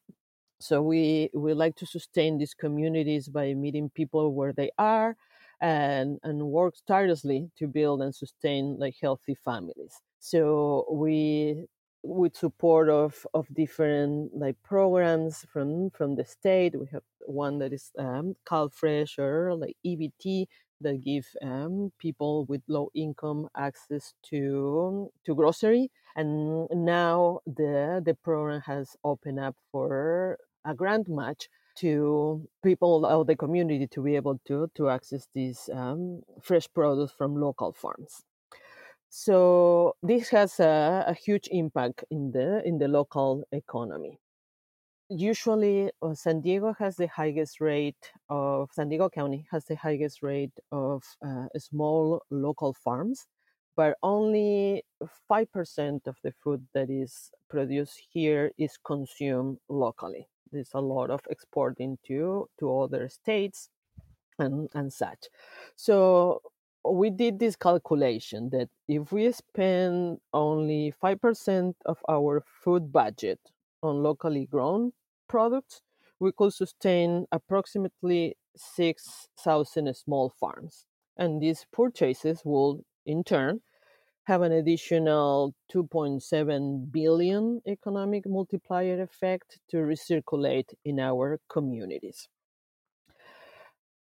So 0.61 0.83
we, 0.83 1.31
we 1.33 1.55
like 1.55 1.77
to 1.77 1.87
sustain 1.87 2.37
these 2.37 2.53
communities 2.53 3.29
by 3.29 3.55
meeting 3.55 3.91
people 3.91 4.35
where 4.35 4.53
they 4.53 4.71
are 4.79 5.17
and, 5.61 6.19
and 6.25 6.43
work 6.49 6.75
tirelessly 6.87 7.51
to 7.59 7.67
build 7.69 8.03
and 8.03 8.15
sustain 8.15 8.77
like 8.79 8.97
healthy 9.01 9.35
families. 9.35 9.95
So 10.19 10.87
we 10.91 11.67
with 12.05 12.37
support 12.37 12.89
of, 12.89 13.27
of 13.35 13.47
different 13.55 14.37
like 14.37 14.57
programs 14.63 15.47
from 15.53 15.91
from 15.91 16.17
the 16.17 16.25
state. 16.25 16.79
We 16.79 16.87
have 16.93 17.03
one 17.27 17.59
that 17.59 17.73
is 17.73 17.91
um, 17.99 18.37
CalFresh 18.47 19.19
or 19.19 19.55
like 19.57 19.77
EBT 19.85 20.47
that 20.83 21.03
give 21.03 21.27
um, 21.43 21.93
people 21.99 22.45
with 22.47 22.63
low 22.69 22.91
income 22.95 23.49
access 23.57 24.15
to 24.31 25.11
to 25.25 25.35
grocery. 25.35 25.91
And 26.17 26.69
now 26.71 27.41
the 27.47 28.03
the 28.05 28.15
program 28.15 28.61
has 28.67 28.97
opened 29.03 29.41
up 29.41 29.57
for 29.73 30.39
a 30.65 30.75
grant 30.75 31.09
match 31.09 31.49
to 31.77 32.47
people 32.63 33.05
of 33.05 33.27
the 33.27 33.37
community 33.37 33.87
to 33.89 34.03
be 34.03 34.15
able 34.17 34.39
to 34.47 34.71
to 34.75 34.91
access 34.91 35.27
these 35.35 35.69
um, 35.73 36.23
fresh 36.43 36.69
produce 36.73 37.13
from 37.13 37.35
local 37.41 37.73
farms. 37.73 38.25
So 39.17 39.95
this 40.03 40.29
has 40.31 40.59
a, 40.59 41.05
a 41.07 41.15
huge 41.15 41.49
impact 41.53 42.05
in 42.11 42.33
the 42.33 42.63
in 42.67 42.79
the 42.79 42.89
local 42.89 43.45
economy. 43.53 44.19
usually 45.09 45.91
uh, 46.03 46.15
San 46.15 46.41
Diego 46.41 46.75
has 46.79 46.97
the 46.97 47.07
highest 47.09 47.61
rate 47.61 48.13
of 48.29 48.71
San 48.73 48.89
Diego 48.89 49.09
County 49.09 49.47
has 49.51 49.65
the 49.67 49.77
highest 49.77 50.23
rate 50.23 50.57
of 50.73 51.03
uh, 51.27 51.47
small 51.59 52.23
local 52.31 52.73
farms, 52.75 53.27
but 53.77 53.97
only 54.03 54.83
five 55.29 55.51
percent 55.53 56.03
of 56.07 56.17
the 56.25 56.33
food 56.43 56.67
that 56.75 56.91
is 56.91 57.31
produced 57.49 58.01
here 58.11 58.51
is 58.59 58.79
consumed 58.85 59.59
locally. 59.69 60.29
There's 60.53 60.71
a 60.75 60.81
lot 60.81 61.11
of 61.11 61.21
exporting 61.31 61.99
to 62.07 62.49
to 62.59 62.81
other 62.83 63.09
states 63.09 63.69
and 64.39 64.69
and 64.75 64.93
such. 64.93 65.29
So 65.77 66.41
we 66.85 67.11
did 67.11 67.39
this 67.39 67.57
calculation 67.57 68.51
that 68.51 68.69
if 68.89 69.13
we 69.13 69.31
spend 69.33 70.19
only 70.33 70.93
5% 71.03 71.75
of 71.87 71.99
our 72.09 72.45
food 72.63 72.93
budget 72.93 73.41
on 73.83 74.03
locally 74.03 74.47
grown 74.47 74.93
products, 75.29 75.83
we 76.21 76.33
could 76.33 76.53
sustain 76.53 77.27
approximately 77.33 78.37
6,000 78.57 79.97
small 79.97 80.31
farms. 80.39 80.87
And 81.17 81.41
these 81.41 81.67
purchases 81.73 82.43
will, 82.45 82.85
in 83.07 83.25
turn, 83.25 83.61
have 84.25 84.43
an 84.43 84.53
additional 84.53 85.55
2.7 85.73 86.91
billion 86.93 87.61
economic 87.67 88.27
multiplier 88.27 89.03
effect 89.03 89.59
to 89.71 89.79
recirculate 89.79 90.73
in 90.85 90.99
our 90.99 91.39
communities 91.49 92.29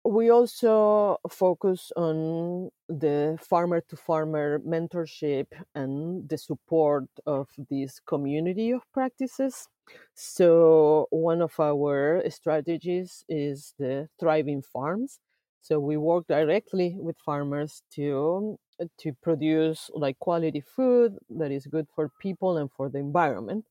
we 0.04 0.30
also 0.30 1.18
focus 1.30 1.92
on 1.96 2.70
the 2.88 3.38
farmer 3.40 3.80
to 3.88 3.96
farmer 3.96 4.58
mentorship 4.60 5.46
and 5.74 6.28
the 6.28 6.36
support 6.38 7.04
of 7.26 7.48
this 7.70 8.00
community 8.00 8.72
of 8.72 8.82
practices. 8.92 9.68
So, 10.14 11.06
one 11.10 11.40
of 11.42 11.58
our 11.60 12.22
strategies 12.30 13.24
is 13.28 13.74
the 13.78 14.08
thriving 14.18 14.62
farms. 14.62 15.20
So, 15.60 15.78
we 15.78 15.96
work 15.96 16.26
directly 16.28 16.96
with 16.98 17.16
farmers 17.18 17.82
to 17.94 18.58
to 18.98 19.12
produce 19.22 19.90
like 19.94 20.18
quality 20.18 20.60
food 20.60 21.16
that 21.30 21.52
is 21.52 21.66
good 21.66 21.86
for 21.94 22.10
people 22.20 22.56
and 22.56 22.70
for 22.72 22.88
the 22.88 22.98
environment. 22.98 23.64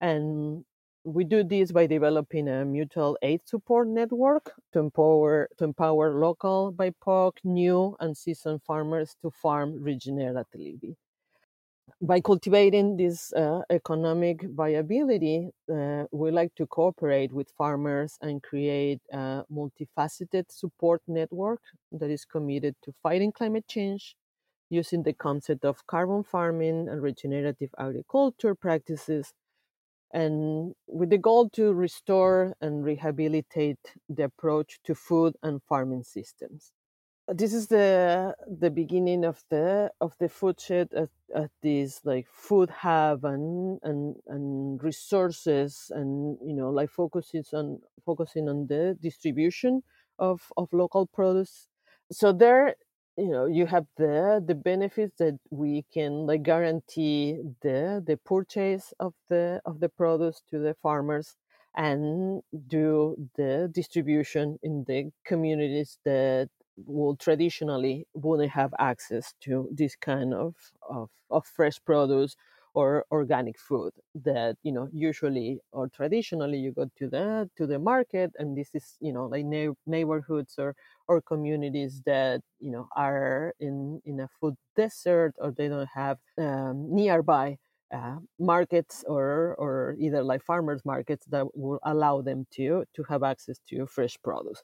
And 0.00 0.64
we 1.06 1.24
do 1.24 1.42
this 1.42 1.72
by 1.72 1.86
developing 1.86 2.48
a 2.48 2.64
mutual 2.66 3.16
aid 3.22 3.40
support 3.48 3.88
network 3.88 4.52
to 4.72 4.78
empower 4.80 5.48
to 5.56 5.64
empower 5.64 6.12
local 6.12 6.70
BIPOC, 6.72 7.32
new 7.44 7.96
and 8.00 8.14
seasoned 8.16 8.62
farmers 8.62 9.16
to 9.22 9.30
farm 9.30 9.80
regeneratively. 9.80 10.96
By 12.00 12.20
cultivating 12.20 12.96
this 12.96 13.32
uh, 13.34 13.62
economic 13.70 14.42
viability, 14.42 15.50
uh, 15.72 16.04
we 16.10 16.30
like 16.30 16.54
to 16.56 16.66
cooperate 16.66 17.32
with 17.32 17.50
farmers 17.50 18.18
and 18.20 18.42
create 18.42 19.00
a 19.12 19.44
multifaceted 19.52 20.50
support 20.50 21.02
network 21.06 21.60
that 21.92 22.10
is 22.10 22.24
committed 22.24 22.76
to 22.82 22.92
fighting 23.02 23.32
climate 23.32 23.66
change, 23.68 24.16
using 24.70 25.02
the 25.04 25.12
concept 25.14 25.64
of 25.64 25.86
carbon 25.86 26.22
farming 26.24 26.88
and 26.88 27.02
regenerative 27.02 27.74
agriculture 27.78 28.54
practices 28.54 29.32
and 30.12 30.74
with 30.86 31.10
the 31.10 31.18
goal 31.18 31.48
to 31.50 31.72
restore 31.72 32.54
and 32.60 32.84
rehabilitate 32.84 33.94
the 34.08 34.24
approach 34.24 34.80
to 34.84 34.94
food 34.94 35.36
and 35.42 35.62
farming 35.62 36.04
systems. 36.04 36.72
This 37.28 37.52
is 37.52 37.66
the 37.68 38.36
the 38.46 38.70
beginning 38.70 39.24
of 39.24 39.42
the 39.50 39.90
of 40.00 40.14
the 40.20 40.28
food 40.28 40.60
shed 40.60 40.90
at, 40.94 41.10
at 41.34 41.50
this 41.60 42.04
like 42.04 42.28
food 42.30 42.70
hub 42.70 43.24
and, 43.24 43.80
and 43.82 44.14
and 44.28 44.82
resources 44.82 45.90
and 45.94 46.38
you 46.40 46.54
know 46.54 46.70
like 46.70 46.90
focuses 46.90 47.52
on 47.52 47.80
focusing 48.04 48.48
on 48.48 48.68
the 48.68 48.96
distribution 49.00 49.82
of 50.20 50.52
of 50.56 50.72
local 50.72 51.06
produce. 51.06 51.66
So 52.12 52.32
there 52.32 52.76
you 53.16 53.28
know 53.28 53.46
you 53.46 53.66
have 53.66 53.86
the 53.96 54.42
the 54.46 54.54
benefits 54.54 55.14
that 55.18 55.38
we 55.50 55.84
can 55.92 56.26
like 56.26 56.42
guarantee 56.42 57.38
the 57.62 58.02
the 58.06 58.16
purchase 58.24 58.92
of 59.00 59.14
the 59.28 59.60
of 59.64 59.80
the 59.80 59.88
produce 59.88 60.42
to 60.50 60.58
the 60.58 60.74
farmers 60.82 61.36
and 61.76 62.42
do 62.68 63.16
the 63.36 63.70
distribution 63.72 64.58
in 64.62 64.84
the 64.86 65.10
communities 65.24 65.98
that 66.04 66.48
will 66.86 67.16
traditionally 67.16 68.06
wouldn't 68.14 68.50
have 68.50 68.72
access 68.78 69.32
to 69.40 69.68
this 69.72 69.96
kind 69.96 70.34
of, 70.34 70.54
of, 70.88 71.08
of 71.30 71.44
fresh 71.46 71.78
produce 71.84 72.36
or 72.76 73.04
organic 73.10 73.58
food 73.58 73.92
that 74.14 74.56
you 74.62 74.72
know 74.72 74.88
usually 74.92 75.58
or 75.72 75.88
traditionally 75.88 76.58
you 76.58 76.72
go 76.72 76.86
to 76.98 77.08
the 77.08 77.50
to 77.56 77.66
the 77.66 77.78
market 77.78 78.30
and 78.38 78.56
this 78.56 78.70
is 78.74 78.96
you 79.00 79.12
know 79.12 79.26
like 79.26 79.44
na- 79.46 79.74
neighborhoods 79.86 80.54
or 80.58 80.76
or 81.08 81.22
communities 81.22 82.02
that 82.06 82.40
you 82.60 82.70
know 82.70 82.88
are 82.96 83.54
in 83.60 84.00
in 84.04 84.20
a 84.20 84.28
food 84.40 84.54
desert 84.76 85.34
or 85.38 85.52
they 85.52 85.68
don't 85.68 85.88
have 85.94 86.18
um, 86.38 86.86
nearby 86.94 87.56
uh, 87.94 88.16
markets 88.38 89.04
or 89.08 89.54
or 89.58 89.96
either 89.98 90.22
like 90.22 90.42
farmers 90.42 90.82
markets 90.84 91.26
that 91.26 91.46
will 91.56 91.80
allow 91.84 92.20
them 92.20 92.46
to 92.50 92.84
to 92.94 93.02
have 93.08 93.22
access 93.22 93.58
to 93.68 93.86
fresh 93.86 94.16
produce 94.22 94.62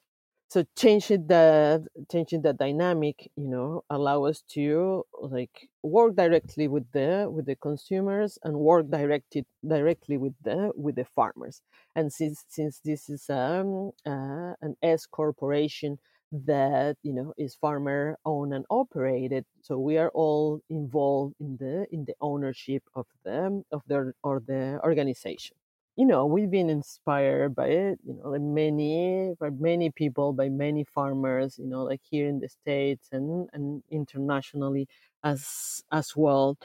so 0.53 0.63
changing 0.75 1.25
the 1.25 1.83
changing 2.11 2.43
the 2.43 2.53
dynamic 2.53 3.31
you 3.35 3.47
know 3.47 3.83
allow 3.89 4.23
us 4.25 4.43
to 4.47 5.03
like 5.19 5.67
work 5.81 6.15
directly 6.15 6.67
with 6.67 6.85
the 6.91 7.27
with 7.35 7.47
the 7.47 7.55
consumers 7.55 8.37
and 8.43 8.53
work 8.55 8.85
directed 8.87 9.45
directly 9.67 10.15
with 10.17 10.35
the 10.43 10.71
with 10.75 10.95
the 10.95 11.05
farmers. 11.05 11.61
And 11.95 12.13
since 12.13 12.45
since 12.49 12.79
this 12.85 13.09
is 13.09 13.23
um, 13.31 13.91
uh, 14.05 14.53
an 14.61 14.75
s 14.83 15.07
corporation 15.07 15.97
that 16.31 16.97
you 17.01 17.13
know 17.13 17.33
is 17.35 17.55
farmer 17.55 18.17
owned 18.23 18.53
and 18.53 18.65
operated 18.69 19.45
so 19.61 19.79
we 19.79 19.97
are 19.97 20.11
all 20.13 20.61
involved 20.69 21.33
in 21.39 21.57
the 21.57 21.85
in 21.91 22.05
the 22.05 22.15
ownership 22.21 22.83
of 22.95 23.07
them 23.23 23.63
of 23.71 23.81
their 23.87 24.13
or 24.23 24.39
the 24.39 24.79
organization 24.83 25.55
you 25.95 26.05
know 26.05 26.25
we've 26.25 26.49
been 26.51 26.69
inspired 26.69 27.53
by 27.55 27.67
it 27.67 27.99
you 28.03 28.13
know 28.15 28.29
like 28.29 28.41
many 28.41 29.33
by 29.39 29.49
many 29.51 29.91
people 29.91 30.33
by 30.33 30.49
many 30.49 30.83
farmers 30.83 31.57
you 31.59 31.67
know 31.67 31.83
like 31.83 32.01
here 32.09 32.27
in 32.27 32.39
the 32.39 32.49
states 32.49 33.09
and 33.11 33.49
and 33.53 33.83
internationally 33.91 34.87
as 35.23 35.83
as 35.91 36.13
well. 36.15 36.57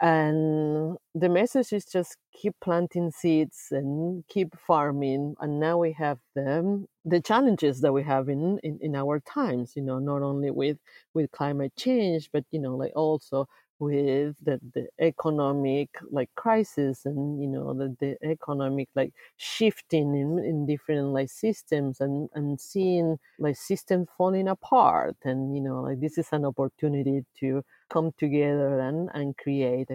And 0.00 0.96
the 1.14 1.28
message 1.28 1.72
is 1.72 1.84
just 1.84 2.16
keep 2.32 2.54
planting 2.60 3.12
seeds 3.12 3.68
and 3.70 4.24
keep 4.28 4.56
farming 4.58 5.36
and 5.38 5.60
now 5.60 5.78
we 5.78 5.92
have 5.92 6.18
the 6.34 6.84
the 7.04 7.20
challenges 7.20 7.80
that 7.82 7.92
we 7.92 8.02
have 8.02 8.28
in, 8.28 8.58
in 8.64 8.78
in 8.80 8.96
our 8.96 9.20
times 9.20 9.74
you 9.76 9.82
know 9.82 10.00
not 10.00 10.22
only 10.22 10.50
with 10.50 10.78
with 11.14 11.30
climate 11.30 11.72
change 11.76 12.30
but 12.32 12.44
you 12.50 12.58
know 12.58 12.74
like 12.76 12.92
also 12.96 13.46
with 13.82 14.36
the, 14.44 14.60
the 14.74 14.86
economic 15.00 15.88
like 16.12 16.30
crisis 16.36 17.04
and 17.04 17.42
you 17.42 17.48
know 17.48 17.74
the, 17.74 17.96
the 17.98 18.16
economic 18.22 18.88
like 18.94 19.12
shifting 19.36 20.14
in, 20.14 20.38
in 20.38 20.66
different 20.66 21.08
like 21.08 21.28
systems 21.28 22.00
and 22.00 22.28
and 22.34 22.60
seeing 22.60 23.18
like 23.40 23.56
systems 23.56 24.06
falling 24.16 24.46
apart 24.46 25.16
and 25.24 25.56
you 25.56 25.60
know 25.60 25.82
like 25.82 26.00
this 26.00 26.16
is 26.16 26.28
an 26.30 26.44
opportunity 26.44 27.24
to 27.38 27.60
come 27.90 28.12
together 28.18 28.78
and 28.78 29.10
and 29.14 29.36
create 29.36 29.88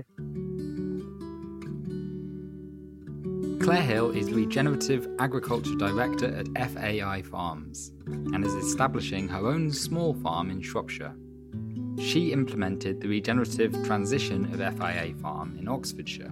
Claire 3.62 3.82
Hill 3.82 4.12
is 4.12 4.32
Regenerative 4.32 5.08
Agriculture 5.20 5.76
Director 5.78 6.28
at 6.42 6.72
FAI 6.72 7.22
Farms 7.22 7.92
and 8.06 8.46
is 8.46 8.54
establishing 8.54 9.28
her 9.30 9.48
own 9.48 9.72
small 9.72 10.14
farm 10.14 10.50
in 10.52 10.62
Shropshire. 10.62 11.14
She 12.00 12.32
implemented 12.32 13.02
the 13.02 13.08
regenerative 13.08 13.74
transition 13.84 14.46
of 14.54 14.78
FAI 14.78 15.14
Farm 15.22 15.58
in 15.58 15.68
Oxfordshire, 15.68 16.32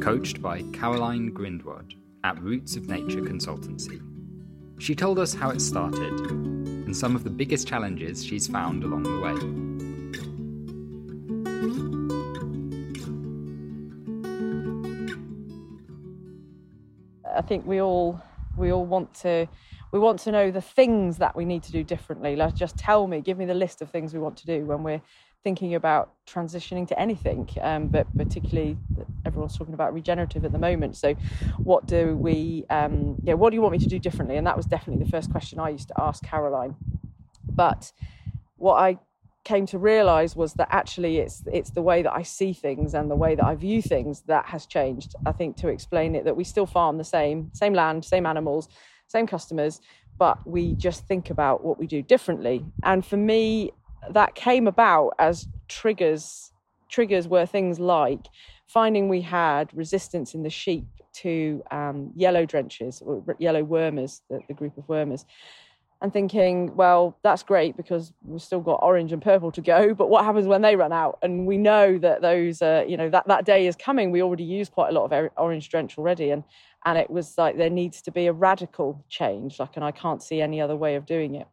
coached 0.00 0.42
by 0.42 0.62
Caroline 0.72 1.32
Grindrod 1.32 1.94
at 2.22 2.40
Roots 2.42 2.76
of 2.76 2.88
Nature 2.88 3.22
Consultancy. 3.22 4.00
She 4.78 4.94
told 4.94 5.18
us 5.18 5.32
how 5.32 5.50
it 5.50 5.60
started 5.60 6.20
and 6.20 6.94
some 6.94 7.16
of 7.16 7.24
the 7.24 7.30
biggest 7.30 7.66
challenges 7.66 8.22
she's 8.24 8.46
found 8.46 8.84
along 8.84 9.04
the 9.04 9.20
way. 9.20 9.34
I 17.34 17.40
think 17.40 17.66
we 17.66 17.80
all 17.80 18.20
we 18.56 18.70
all 18.70 18.86
want 18.86 19.14
to 19.14 19.48
we 19.94 20.00
want 20.00 20.18
to 20.18 20.32
know 20.32 20.50
the 20.50 20.60
things 20.60 21.18
that 21.18 21.36
we 21.36 21.44
need 21.44 21.62
to 21.62 21.70
do 21.70 21.84
differently. 21.84 22.34
Like, 22.34 22.56
just 22.56 22.76
tell 22.76 23.06
me, 23.06 23.20
give 23.20 23.38
me 23.38 23.44
the 23.44 23.54
list 23.54 23.80
of 23.80 23.90
things 23.90 24.12
we 24.12 24.18
want 24.18 24.36
to 24.38 24.44
do 24.44 24.64
when 24.64 24.82
we're 24.82 25.00
thinking 25.44 25.76
about 25.76 26.12
transitioning 26.26 26.88
to 26.88 26.98
anything. 26.98 27.48
Um, 27.60 27.86
but 27.86 28.08
particularly, 28.16 28.76
everyone's 29.24 29.56
talking 29.56 29.72
about 29.72 29.94
regenerative 29.94 30.44
at 30.44 30.50
the 30.50 30.58
moment. 30.58 30.96
So, 30.96 31.14
what 31.58 31.86
do 31.86 32.16
we? 32.16 32.64
Um, 32.70 33.14
yeah, 33.22 33.34
what 33.34 33.50
do 33.50 33.54
you 33.54 33.62
want 33.62 33.70
me 33.70 33.78
to 33.78 33.86
do 33.86 34.00
differently? 34.00 34.36
And 34.36 34.44
that 34.48 34.56
was 34.56 34.66
definitely 34.66 35.04
the 35.04 35.10
first 35.12 35.30
question 35.30 35.60
I 35.60 35.68
used 35.68 35.86
to 35.88 35.94
ask 35.96 36.24
Caroline. 36.24 36.74
But 37.48 37.92
what 38.56 38.82
I 38.82 38.98
came 39.44 39.64
to 39.66 39.78
realize 39.78 40.34
was 40.34 40.54
that 40.54 40.66
actually 40.72 41.18
it's 41.18 41.44
it's 41.52 41.70
the 41.70 41.82
way 41.82 42.02
that 42.02 42.12
I 42.12 42.22
see 42.22 42.52
things 42.52 42.94
and 42.94 43.08
the 43.08 43.14
way 43.14 43.36
that 43.36 43.44
I 43.44 43.54
view 43.54 43.80
things 43.80 44.22
that 44.22 44.46
has 44.46 44.66
changed. 44.66 45.14
I 45.24 45.30
think 45.30 45.56
to 45.58 45.68
explain 45.68 46.16
it 46.16 46.24
that 46.24 46.34
we 46.34 46.42
still 46.42 46.66
farm 46.66 46.98
the 46.98 47.04
same 47.04 47.50
same 47.52 47.74
land, 47.74 48.04
same 48.04 48.26
animals, 48.26 48.68
same 49.08 49.26
customers, 49.26 49.80
but 50.18 50.46
we 50.46 50.74
just 50.74 51.06
think 51.06 51.30
about 51.30 51.64
what 51.64 51.78
we 51.78 51.86
do 51.86 52.02
differently. 52.02 52.64
And 52.82 53.04
for 53.04 53.16
me, 53.16 53.72
that 54.10 54.34
came 54.34 54.66
about 54.66 55.12
as 55.18 55.48
triggers. 55.68 56.52
Triggers 56.88 57.26
were 57.26 57.46
things 57.46 57.80
like 57.80 58.26
finding 58.66 59.08
we 59.08 59.20
had 59.20 59.72
resistance 59.74 60.34
in 60.34 60.42
the 60.42 60.50
sheep 60.50 60.84
to 61.14 61.62
um, 61.70 62.10
yellow 62.16 62.44
drenches 62.44 63.02
or 63.04 63.24
yellow 63.38 63.62
wormers, 63.62 64.20
the, 64.28 64.40
the 64.48 64.54
group 64.54 64.76
of 64.76 64.86
wormers 64.86 65.24
and 66.04 66.12
thinking, 66.12 66.76
well, 66.76 67.16
that's 67.22 67.42
great 67.42 67.78
because 67.78 68.12
we've 68.26 68.42
still 68.42 68.60
got 68.60 68.80
orange 68.82 69.10
and 69.10 69.22
purple 69.22 69.50
to 69.50 69.62
go. 69.62 69.94
But 69.94 70.10
what 70.10 70.22
happens 70.22 70.46
when 70.46 70.60
they 70.60 70.76
run 70.76 70.92
out? 70.92 71.18
And 71.22 71.46
we 71.46 71.56
know 71.56 71.96
that 71.96 72.20
those, 72.20 72.60
uh, 72.60 72.84
you 72.86 72.98
know, 72.98 73.08
that, 73.08 73.26
that 73.26 73.46
day 73.46 73.66
is 73.66 73.74
coming. 73.74 74.10
We 74.10 74.22
already 74.22 74.44
use 74.44 74.68
quite 74.68 74.90
a 74.90 74.92
lot 74.92 75.10
of 75.10 75.30
orange 75.38 75.70
drench 75.70 75.96
already. 75.96 76.30
And, 76.30 76.44
and 76.84 76.98
it 76.98 77.10
was 77.10 77.38
like 77.38 77.56
there 77.56 77.70
needs 77.70 78.02
to 78.02 78.10
be 78.10 78.26
a 78.26 78.32
radical 78.32 79.04
change. 79.08 79.58
Like, 79.58 79.76
and 79.76 79.84
I 79.84 79.90
can't 79.90 80.22
see 80.22 80.40
any 80.40 80.60
other 80.60 80.76
way 80.76 80.96
of 80.96 81.06
doing 81.06 81.34
it. 81.34 81.46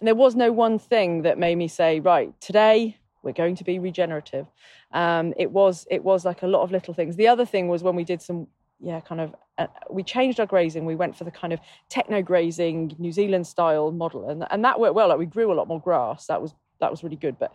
And 0.00 0.06
there 0.06 0.14
was 0.14 0.34
no 0.34 0.52
one 0.52 0.78
thing 0.78 1.22
that 1.22 1.38
made 1.38 1.56
me 1.56 1.68
say, 1.68 2.00
right, 2.00 2.38
today 2.40 2.98
we're 3.22 3.32
going 3.32 3.56
to 3.56 3.64
be 3.64 3.78
regenerative. 3.78 4.46
Um, 4.92 5.34
it 5.36 5.50
was 5.50 5.86
it 5.90 6.04
was 6.04 6.24
like 6.24 6.42
a 6.42 6.46
lot 6.46 6.62
of 6.62 6.70
little 6.70 6.94
things. 6.94 7.16
The 7.16 7.28
other 7.28 7.46
thing 7.46 7.68
was 7.68 7.82
when 7.82 7.96
we 7.96 8.04
did 8.04 8.22
some 8.22 8.46
yeah, 8.78 9.00
kind 9.00 9.20
of, 9.20 9.34
uh, 9.56 9.66
we 9.88 10.02
changed 10.02 10.38
our 10.38 10.46
grazing. 10.46 10.84
We 10.84 10.96
went 10.96 11.16
for 11.16 11.24
the 11.24 11.30
kind 11.30 11.52
of 11.52 11.60
techno 11.88 12.20
grazing, 12.20 12.94
New 12.98 13.10
Zealand 13.12 13.46
style 13.46 13.90
model, 13.90 14.28
and 14.28 14.46
and 14.50 14.64
that 14.64 14.78
worked 14.78 14.94
well. 14.94 15.08
Like 15.08 15.18
we 15.18 15.26
grew 15.26 15.52
a 15.52 15.54
lot 15.54 15.68
more 15.68 15.80
grass. 15.80 16.26
That 16.26 16.42
was 16.42 16.54
that 16.80 16.90
was 16.90 17.02
really 17.02 17.16
good, 17.16 17.38
but 17.38 17.54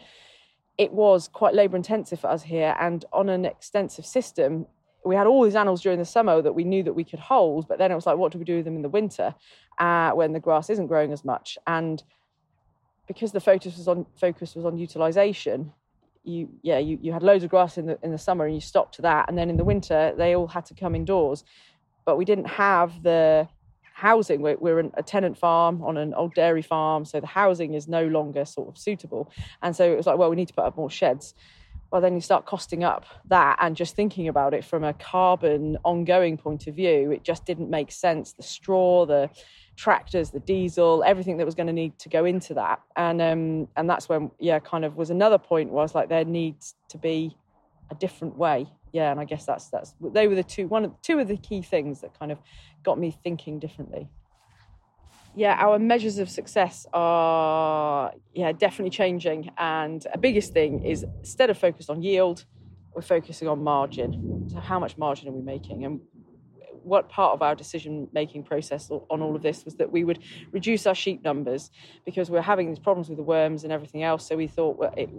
it 0.77 0.91
was 0.91 1.27
quite 1.27 1.53
labour 1.53 1.77
intensive 1.77 2.19
for 2.19 2.27
us 2.27 2.41
here. 2.41 2.75
And 2.79 3.05
on 3.13 3.29
an 3.29 3.45
extensive 3.45 4.05
system, 4.05 4.65
we 5.03 5.15
had 5.15 5.27
all 5.27 5.43
these 5.43 5.55
animals 5.55 5.81
during 5.81 5.99
the 5.99 6.05
summer 6.05 6.41
that 6.41 6.53
we 6.53 6.63
knew 6.63 6.83
that 6.83 6.93
we 6.93 7.03
could 7.03 7.19
hold, 7.19 7.67
but 7.67 7.77
then 7.77 7.91
it 7.91 7.95
was 7.95 8.05
like, 8.05 8.17
what 8.17 8.31
do 8.31 8.37
we 8.37 8.45
do 8.45 8.57
with 8.57 8.65
them 8.65 8.75
in 8.75 8.81
the 8.81 8.89
winter 8.89 9.33
uh, 9.79 10.11
when 10.11 10.33
the 10.33 10.39
grass 10.39 10.69
isn't 10.69 10.87
growing 10.87 11.11
as 11.11 11.25
much? 11.25 11.57
And 11.65 12.03
because 13.07 13.31
the 13.31 13.39
focus 13.39 13.77
was 13.77 13.87
on 13.87 14.05
focus 14.19 14.55
was 14.55 14.65
on 14.65 14.77
utilisation, 14.77 15.73
you 16.23 16.49
yeah 16.61 16.77
you, 16.77 16.99
you 17.01 17.11
had 17.11 17.23
loads 17.23 17.43
of 17.43 17.49
grass 17.49 17.77
in 17.79 17.87
the 17.87 17.97
in 18.03 18.11
the 18.11 18.17
summer 18.17 18.45
and 18.45 18.53
you 18.53 18.61
stopped 18.61 18.95
to 18.95 19.01
that. 19.01 19.27
And 19.27 19.37
then 19.37 19.49
in 19.49 19.57
the 19.57 19.63
winter 19.63 20.13
they 20.17 20.35
all 20.35 20.47
had 20.47 20.65
to 20.65 20.75
come 20.75 20.95
indoors. 20.95 21.43
But 22.05 22.17
we 22.17 22.25
didn't 22.25 22.45
have 22.47 23.03
the 23.03 23.47
housing. 23.93 24.41
We're, 24.41 24.57
we're 24.57 24.79
a 24.79 25.03
tenant 25.03 25.37
farm 25.37 25.83
on 25.83 25.97
an 25.97 26.13
old 26.13 26.33
dairy 26.33 26.63
farm 26.63 27.05
so 27.05 27.19
the 27.19 27.27
housing 27.27 27.73
is 27.75 27.87
no 27.87 28.07
longer 28.07 28.45
sort 28.45 28.69
of 28.69 28.77
suitable. 28.77 29.31
And 29.61 29.75
so 29.75 29.91
it 29.91 29.97
was 29.97 30.05
like 30.05 30.17
well 30.17 30.29
we 30.29 30.35
need 30.35 30.47
to 30.49 30.53
put 30.53 30.65
up 30.65 30.77
more 30.77 30.91
sheds 30.91 31.33
well 31.91 32.01
then 32.01 32.15
you 32.15 32.21
start 32.21 32.45
costing 32.45 32.83
up 32.83 33.05
that 33.25 33.57
and 33.61 33.75
just 33.75 33.95
thinking 33.95 34.27
about 34.27 34.53
it 34.53 34.63
from 34.63 34.83
a 34.83 34.93
carbon 34.93 35.77
ongoing 35.83 36.37
point 36.37 36.67
of 36.67 36.75
view 36.75 37.11
it 37.11 37.23
just 37.23 37.45
didn't 37.45 37.69
make 37.69 37.91
sense 37.91 38.33
the 38.33 38.43
straw 38.43 39.05
the 39.05 39.29
tractors, 39.81 40.29
the 40.29 40.39
diesel, 40.39 41.03
everything 41.05 41.37
that 41.37 41.45
was 41.45 41.55
going 41.55 41.67
to 41.67 41.73
need 41.73 41.97
to 41.99 42.09
go 42.09 42.25
into 42.25 42.53
that. 42.53 42.79
And 42.95 43.21
um, 43.21 43.67
and 43.75 43.89
that's 43.89 44.07
when 44.07 44.31
yeah, 44.39 44.59
kind 44.59 44.85
of 44.85 44.95
was 44.95 45.09
another 45.09 45.37
point 45.37 45.71
was 45.71 45.95
like 45.95 46.09
there 46.09 46.25
needs 46.25 46.75
to 46.89 46.97
be 46.97 47.35
a 47.89 47.95
different 47.95 48.37
way. 48.37 48.67
Yeah, 48.93 49.11
and 49.11 49.19
I 49.19 49.25
guess 49.25 49.45
that's 49.45 49.67
that's 49.69 49.95
they 49.99 50.27
were 50.27 50.35
the 50.35 50.43
two 50.43 50.67
one 50.67 50.85
of 50.85 51.01
two 51.01 51.19
of 51.19 51.27
the 51.27 51.37
key 51.37 51.61
things 51.61 52.01
that 52.01 52.17
kind 52.17 52.31
of 52.31 52.39
got 52.83 52.99
me 52.99 53.11
thinking 53.23 53.59
differently. 53.59 54.07
Yeah, 55.35 55.55
our 55.57 55.79
measures 55.79 56.17
of 56.17 56.29
success 56.29 56.85
are 56.93 58.11
yeah 58.33 58.51
definitely 58.51 58.89
changing, 58.89 59.51
and 59.57 60.05
a 60.13 60.17
biggest 60.17 60.51
thing 60.53 60.83
is 60.83 61.05
instead 61.19 61.49
of 61.49 61.57
focused 61.57 61.89
on 61.89 62.01
yield, 62.01 62.45
we're 62.93 63.01
focusing 63.01 63.47
on 63.47 63.63
margin. 63.63 64.49
So 64.51 64.59
how 64.59 64.79
much 64.79 64.97
margin 64.97 65.29
are 65.29 65.31
we 65.31 65.41
making? 65.41 65.85
And 65.85 66.01
what 66.83 67.09
part 67.09 67.33
of 67.33 67.41
our 67.41 67.55
decision 67.55 68.07
making 68.13 68.43
process 68.43 68.89
on 68.91 69.21
all 69.21 69.35
of 69.35 69.41
this 69.41 69.65
was 69.65 69.75
that 69.75 69.91
we 69.91 70.03
would 70.03 70.19
reduce 70.51 70.85
our 70.85 70.95
sheep 70.95 71.23
numbers 71.23 71.69
because 72.05 72.29
we 72.29 72.37
are 72.37 72.43
having 72.43 72.67
these 72.67 72.79
problems 72.79 73.09
with 73.09 73.17
the 73.17 73.23
worms 73.23 73.63
and 73.63 73.71
everything 73.71 74.03
else. 74.03 74.27
So 74.27 74.35
we 74.35 74.47
thought 74.47 74.77
well, 74.77 74.93
it, 74.97 75.09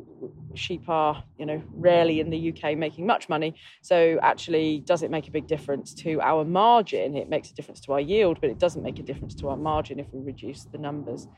sheep 0.55 0.89
are, 0.89 1.23
you 1.39 1.47
know, 1.47 1.63
rarely 1.73 2.21
in 2.21 2.31
the 2.31 2.53
UK 2.53 2.77
making 2.77 3.07
much 3.07 3.29
money. 3.29 3.55
So 3.83 4.19
actually, 4.23 4.81
does 4.81 5.03
it 5.03 5.11
make 5.11 5.29
a 5.29 5.31
big 5.31 5.47
difference 5.47 5.95
to 5.95 6.21
our 6.21 6.45
margin? 6.45 7.17
It 7.17 7.29
makes 7.29 7.51
a 7.51 7.55
difference 7.55 7.81
to 7.83 7.93
our 7.93 8.01
yield, 8.01 8.41
but 8.41 8.51
it 8.51 8.59
doesn't 8.59 8.83
make 8.83 8.99
a 8.99 9.03
difference 9.03 9.35
to 9.37 9.49
our 9.49 9.57
margin 9.57 9.99
if 9.99 10.07
we 10.13 10.21
reduce 10.21 10.65
the 10.65 10.79
numbers. 10.79 11.29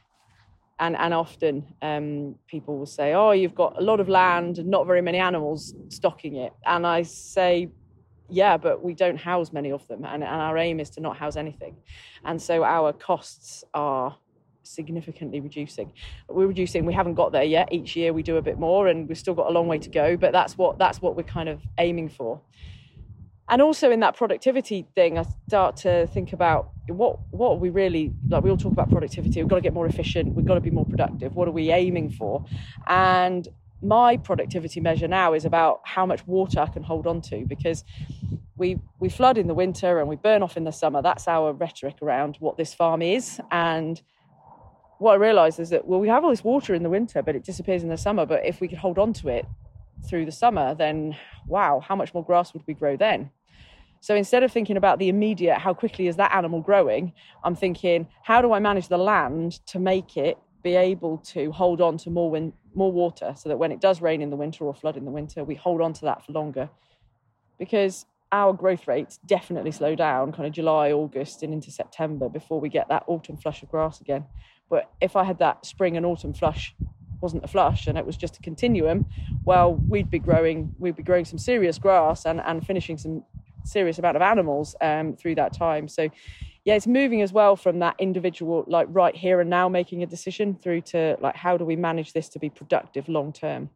And, 0.81 0.97
and 0.97 1.15
often 1.15 1.73
um, 1.83 2.35
people 2.49 2.77
will 2.77 2.87
say, 2.87 3.15
oh, 3.15 3.31
you've 3.31 3.55
got 3.55 3.81
a 3.81 3.85
lot 3.85 4.01
of 4.01 4.09
land 4.09 4.59
and 4.59 4.69
not 4.69 4.87
very 4.87 5.03
many 5.03 5.19
animals 5.19 5.73
stocking 5.89 6.35
it. 6.37 6.53
And 6.67 6.85
I 6.85 7.03
say, 7.03 7.71
yeah, 8.29 8.57
but 8.57 8.83
we 8.83 8.95
don't 8.95 9.17
house 9.17 9.53
many 9.53 9.71
of 9.71 9.87
them, 9.89 10.05
and, 10.05 10.23
and 10.23 10.41
our 10.41 10.57
aim 10.59 10.81
is 10.81 10.91
to 10.91 11.01
not 11.01 11.17
house 11.17 11.37
anything. 11.37 11.77
And 12.25 12.41
so 12.41 12.65
our 12.65 12.93
costs 12.93 13.65
are 13.75 14.17
significantly 14.63 15.41
reducing. 15.41 15.93
We're 16.29 16.47
reducing. 16.47 16.87
We 16.87 16.95
haven't 16.95 17.15
got 17.15 17.33
there 17.33 17.45
yet. 17.45 17.73
Each 17.73 17.97
year 17.97 18.13
we 18.13 18.23
do 18.23 18.37
a 18.37 18.43
bit 18.43 18.59
more, 18.59 18.89
and 18.89 19.09
we've 19.09 19.19
still 19.19 19.35
got 19.35 19.49
a 19.49 19.51
long 19.51 19.69
way 19.69 19.79
to 19.79 19.91
go. 19.91 20.17
But 20.17 20.33
that's 20.33 20.57
what 20.57 20.79
that's 20.79 21.03
what 21.03 21.17
we're 21.17 21.23
kind 21.23 21.49
of 21.49 21.61
aiming 21.79 22.09
for. 22.09 22.41
And 23.47 23.61
also 23.61 23.91
in 23.91 24.01
that 24.01 24.17
productivity 24.17 24.87
thing, 24.95 25.19
I 25.19 25.27
start 25.47 25.77
to 25.79 26.07
think 26.09 26.33
about 26.33 26.71
what 26.89 27.19
what 27.31 27.51
are 27.51 27.57
we 27.57 27.69
really 27.69 28.13
like. 28.29 28.43
We 28.43 28.51
all 28.51 28.57
talk 28.57 28.73
about 28.73 28.91
productivity. 28.91 29.43
We've 29.43 29.51
got 29.51 29.57
to 29.57 29.63
get 29.63 29.75
more 29.75 29.87
efficient. 29.87 30.35
We've 30.35 30.47
got 30.47 30.55
to 30.55 30.63
be 30.63 30.71
more 30.71 30.87
productive. 30.87 31.37
What 31.37 31.47
are 31.47 31.53
we 31.53 31.71
aiming 31.71 32.11
for? 32.13 32.45
And 32.87 33.47
my 33.83 34.17
productivity 34.17 34.81
measure 34.81 35.09
now 35.09 35.35
is 35.35 35.45
about 35.45 35.81
how 35.85 36.07
much 36.07 36.27
water 36.27 36.61
I 36.61 36.67
can 36.67 36.83
hold 36.83 37.07
on 37.07 37.21
to 37.23 37.45
because 37.47 37.85
we 38.57 38.81
we 39.01 39.09
flood 39.09 39.37
in 39.37 39.47
the 39.47 39.55
winter 39.55 39.99
and 39.99 40.09
we 40.09 40.17
burn 40.17 40.43
off 40.43 40.57
in 40.57 40.65
the 40.65 40.73
summer. 40.73 41.03
That's 41.03 41.29
our 41.29 41.53
rhetoric 41.53 41.97
around 42.03 42.37
what 42.41 42.57
this 42.57 42.73
farm 42.73 43.03
is. 43.03 43.41
And 43.51 44.01
what 44.99 45.13
I 45.13 45.17
realised 45.17 45.61
is 45.61 45.71
that 45.71 45.87
well, 45.87 46.01
we 46.01 46.09
have 46.09 46.25
all 46.25 46.31
this 46.31 46.45
water 46.45 46.75
in 46.75 46.83
the 46.83 46.91
winter, 46.91 47.23
but 47.23 47.37
it 47.37 47.45
disappears 47.45 47.83
in 47.83 47.89
the 47.89 47.97
summer. 47.97 48.25
But 48.27 48.47
if 48.47 48.61
we 48.61 48.69
could 48.69 48.79
hold 48.79 48.99
on 48.99 49.13
to 49.15 49.29
it 49.29 49.47
through 50.09 50.25
the 50.25 50.33
summer, 50.33 50.75
then 50.75 51.17
wow, 51.47 51.81
how 51.81 51.97
much 51.97 52.15
more 52.15 52.25
grass 52.25 52.55
would 52.55 52.63
we 52.67 52.75
grow 52.75 52.97
then? 52.97 53.31
So 54.01 54.15
instead 54.15 54.43
of 54.43 54.53
thinking 54.53 54.77
about 54.77 54.99
the 54.99 55.09
immediate, 55.09 55.57
how 55.57 55.73
quickly 55.73 56.09
is 56.09 56.17
that 56.17 56.35
animal 56.35 56.61
growing, 56.61 57.15
I'm 57.43 57.57
thinking, 57.57 58.07
how 58.23 58.43
do 58.43 58.53
I 58.53 58.59
manage 58.59 58.89
the 58.89 58.99
land 58.99 59.67
to 59.69 59.79
make 59.79 60.19
it 60.19 60.37
be 60.65 60.75
able 60.75 61.19
to 61.19 61.53
hold 61.53 61.81
on 61.81 61.99
to 61.99 62.11
more 62.11 62.31
wind, 62.31 62.55
more 62.75 62.91
water 62.91 63.35
so 63.37 63.49
that 63.51 63.59
when 63.59 63.71
it 63.71 63.81
does 63.81 64.01
rain 64.01 64.21
in 64.23 64.31
the 64.31 64.37
winter 64.37 64.65
or 64.65 64.75
flood 64.75 64.97
in 64.97 65.05
the 65.05 65.11
winter, 65.11 65.45
we 65.45 65.55
hold 65.55 65.81
on 65.81 65.93
to 65.93 66.01
that 66.07 66.25
for 66.25 66.33
longer. 66.33 66.69
Because 67.59 68.07
our 68.33 68.53
growth 68.53 68.89
rates 68.89 69.21
definitely 69.27 69.71
slow 69.71 69.95
down 69.95 70.33
kind 70.33 70.47
of 70.47 70.53
July, 70.53 70.91
August, 70.91 71.43
and 71.45 71.53
into 71.53 71.71
September 71.71 72.29
before 72.29 72.61
we 72.61 72.69
get 72.69 72.89
that 72.89 73.05
autumn 73.07 73.37
flush 73.37 73.63
of 73.63 73.71
grass 73.71 74.01
again. 74.01 74.25
But 74.69 74.91
if 75.01 75.15
I 75.15 75.23
had 75.23 75.39
that 75.39 75.67
spring 75.67 75.97
and 75.97 76.07
autumn 76.07 76.33
flush 76.33 76.75
wasn't 77.21 77.45
a 77.45 77.49
flush 77.49 77.87
and 77.87 77.97
it 77.97 78.05
was 78.05 78.17
just 78.17 78.39
a 78.39 78.41
continuum, 78.41 79.07
well, 79.45 79.75
we'd 79.75 80.11
be 80.11 80.19
growing, 80.19 80.75
we'd 80.79 80.97
be 80.97 81.03
growing 81.03 81.27
some 81.27 81.39
serious 81.39 81.79
grass 81.79 82.25
and, 82.25 82.41
and 82.41 82.67
finishing 82.67 82.97
some 82.97 83.23
serious 83.65 83.99
amount 83.99 84.17
of 84.17 84.23
animals 84.23 84.75
um, 84.81 85.15
through 85.15 85.35
that 85.35 85.53
time. 85.53 85.89
So 85.89 86.09
yeah, 86.65 86.75
it's 86.75 86.87
moving 86.87 87.21
as 87.21 87.33
well 87.33 87.57
from 87.57 87.79
that 87.81 87.95
individual, 87.99 88.65
like 88.67 88.87
right 88.91 89.15
here 89.15 89.41
and 89.41 89.51
now 89.51 89.69
making 89.69 90.03
a 90.03 90.07
decision 90.07 90.55
through 90.55 90.81
to 90.81 91.17
like 91.21 91.37
how 91.37 91.59
do 91.59 91.65
we 91.65 91.77
manage 91.77 92.13
this 92.15 92.29
to 92.31 92.39
be 92.39 92.49
productive 92.49 93.09
long 93.09 93.33
term. 93.33 93.69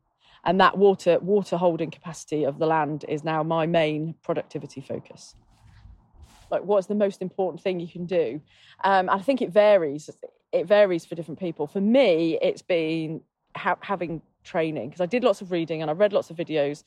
And 0.45 0.59
that 0.61 0.79
water 0.79 1.19
water 1.19 1.57
holding 1.59 1.91
capacity 1.91 2.45
of 2.45 2.59
the 2.59 2.67
land 2.67 3.05
is 3.09 3.25
now 3.25 3.43
my 3.43 3.67
main 3.67 4.15
productivity 4.23 4.81
focus. 4.81 5.35
Like, 6.51 6.65
what's 6.65 6.87
the 6.87 6.95
most 6.95 7.21
important 7.21 7.63
thing 7.63 7.79
you 7.79 7.89
can 7.89 8.07
do? 8.07 8.41
Um, 8.83 9.11
I 9.11 9.19
think 9.19 9.43
it 9.43 9.51
varies. 9.51 10.09
It 10.51 10.67
varies 10.67 11.05
for 11.05 11.15
different 11.15 11.39
people. 11.39 11.67
For 11.67 11.81
me, 11.81 12.39
it's 12.41 12.63
been 12.63 13.21
ha- 13.55 13.77
having 13.81 14.23
training 14.45 14.89
because 14.89 15.03
I 15.03 15.07
did 15.07 15.25
lots 15.25 15.43
of 15.43 15.53
reading 15.53 15.83
and 15.83 15.91
I 15.91 15.95
read 15.95 16.15
lots 16.15 16.31
of 16.31 16.37
videos, 16.37 16.85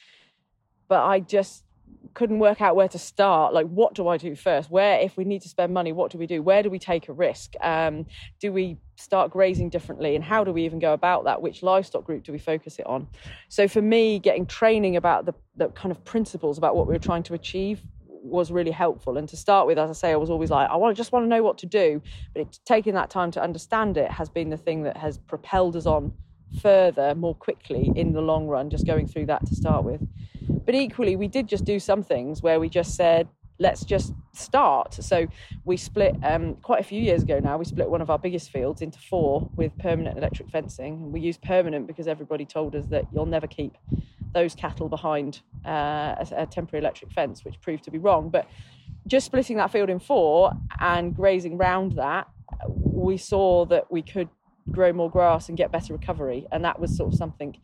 but 0.88 1.04
I 1.04 1.20
just 1.20 1.64
couldn't 2.13 2.39
work 2.39 2.62
out 2.62 2.76
where 2.76 2.88
to 2.88 3.00
start. 3.00 3.54
Like, 3.54 3.67
what 3.67 3.93
do 3.93 4.08
I 4.08 4.17
do 4.17 4.36
first? 4.36 4.69
Where, 4.69 5.00
if 5.00 5.17
we 5.17 5.24
need 5.24 5.41
to 5.43 5.50
spend 5.50 5.74
money, 5.74 5.91
what 5.91 6.12
do 6.12 6.17
we 6.17 6.28
do? 6.28 6.41
Where 6.41 6.63
do 6.63 6.69
we 6.69 6.80
take 6.80 7.10
a 7.10 7.13
risk? 7.13 7.54
Um, 7.62 8.06
do 8.39 8.52
we 8.52 8.78
start 8.95 9.32
grazing 9.32 9.69
differently? 9.69 10.15
And 10.15 10.24
how 10.24 10.43
do 10.43 10.52
we 10.52 10.65
even 10.65 10.80
go 10.80 10.93
about 10.93 11.24
that? 11.26 11.41
Which 11.41 11.63
livestock 11.63 12.04
group 12.04 12.24
do 12.24 12.32
we 12.32 12.39
focus 12.39 12.80
it 12.80 12.86
on? 12.86 13.08
So, 13.50 13.67
for 13.67 13.82
me, 13.82 14.19
getting 14.19 14.45
training 14.45 14.95
about 14.95 15.26
the, 15.26 15.34
the 15.56 15.69
kind 15.69 15.91
of 15.91 16.04
principles 16.06 16.58
about 16.58 16.76
what 16.76 16.88
we 16.88 16.93
were 16.93 17.00
trying 17.00 17.24
to 17.24 17.34
achieve 17.34 17.82
was 18.08 18.52
really 18.52 18.71
helpful. 18.71 19.17
And 19.17 19.28
to 19.30 19.38
start 19.38 19.67
with, 19.67 19.78
as 19.78 19.89
I 19.89 19.93
say, 19.93 20.12
I 20.12 20.15
was 20.15 20.30
always 20.30 20.52
like, 20.52 20.69
I 20.69 20.76
want, 20.76 20.95
just 20.95 21.12
want 21.12 21.26
to 21.26 21.28
know 21.28 21.43
what 21.43 21.58
to 21.60 21.65
do. 21.65 22.02
But 22.34 22.41
it, 22.41 22.60
taking 22.65 22.93
that 22.93 23.10
time 23.10 23.32
to 23.32 23.41
understand 23.41 23.97
it 23.97 24.12
has 24.12 24.30
been 24.30 24.50
the 24.50 24.58
thing 24.58 24.84
that 24.84 24.97
has 24.97 25.17
propelled 25.17 25.76
us 25.76 25.86
on 25.86 26.13
further 26.62 27.15
more 27.15 27.36
quickly 27.36 27.91
in 27.95 28.13
the 28.13 28.21
long 28.21 28.47
run, 28.47 28.69
just 28.69 28.86
going 28.86 29.08
through 29.08 29.26
that 29.28 29.45
to 29.47 29.56
start 29.56 29.84
with. 29.84 30.02
But 30.49 30.75
equally, 30.75 31.15
we 31.15 31.27
did 31.27 31.47
just 31.47 31.65
do 31.65 31.80
some 31.80 32.04
things 32.04 32.41
where 32.41 32.60
we 32.60 32.69
just 32.69 32.95
said, 32.95 33.27
let's 33.60 33.86
just 33.86 34.13
start. 34.34 34.93
So 34.95 35.27
we 35.65 35.77
split 35.77 36.15
um, 36.23 36.56
quite 36.56 36.80
a 36.80 36.84
few 36.84 37.01
years 37.01 37.21
ago 37.23 37.39
now. 37.39 37.58
We 37.58 37.65
split 37.65 37.89
one 37.89 38.01
of 38.01 38.10
our 38.10 38.17
biggest 38.17 38.49
fields 38.49 38.82
into 38.82 38.99
four 38.99 39.49
with 39.56 39.77
permanent 39.77 40.17
electric 40.17 40.49
fencing. 40.49 41.12
We 41.12 41.19
used 41.19 41.41
permanent 41.41 41.86
because 41.88 42.08
everybody 42.08 42.45
told 42.45 42.75
us 42.75 42.88
that 42.88 43.06
you'll 43.13 43.27
never 43.27 43.47
keep 43.47 43.77
those 44.34 44.56
cattle 44.56 44.89
behind 44.89 45.41
uh, 45.65 46.15
a, 46.17 46.27
a 46.38 46.45
temporary 46.45 46.82
electric 46.84 47.12
fence, 47.12 47.45
which 47.45 47.60
proved 47.62 47.84
to 47.84 47.91
be 47.91 47.99
wrong. 47.99 48.30
But 48.30 48.47
just 49.08 49.25
splitting 49.25 49.58
that 49.58 49.71
field 49.71 49.89
in 49.89 49.99
four 49.99 50.54
and 50.80 51.15
grazing 51.15 51.58
round 51.58 51.93
that, 51.93 52.27
we 52.67 53.17
saw 53.17 53.65
that 53.65 53.91
we 53.91 54.01
could 54.01 54.30
grow 54.71 54.93
more 54.93 55.10
grass 55.10 55.49
and 55.49 55.58
get 55.58 55.71
better 55.71 55.93
recovery, 55.93 56.47
and 56.51 56.63
that 56.63 56.80
was 56.80 56.95
sort 56.95 57.13
of 57.13 57.17
something 57.17 57.58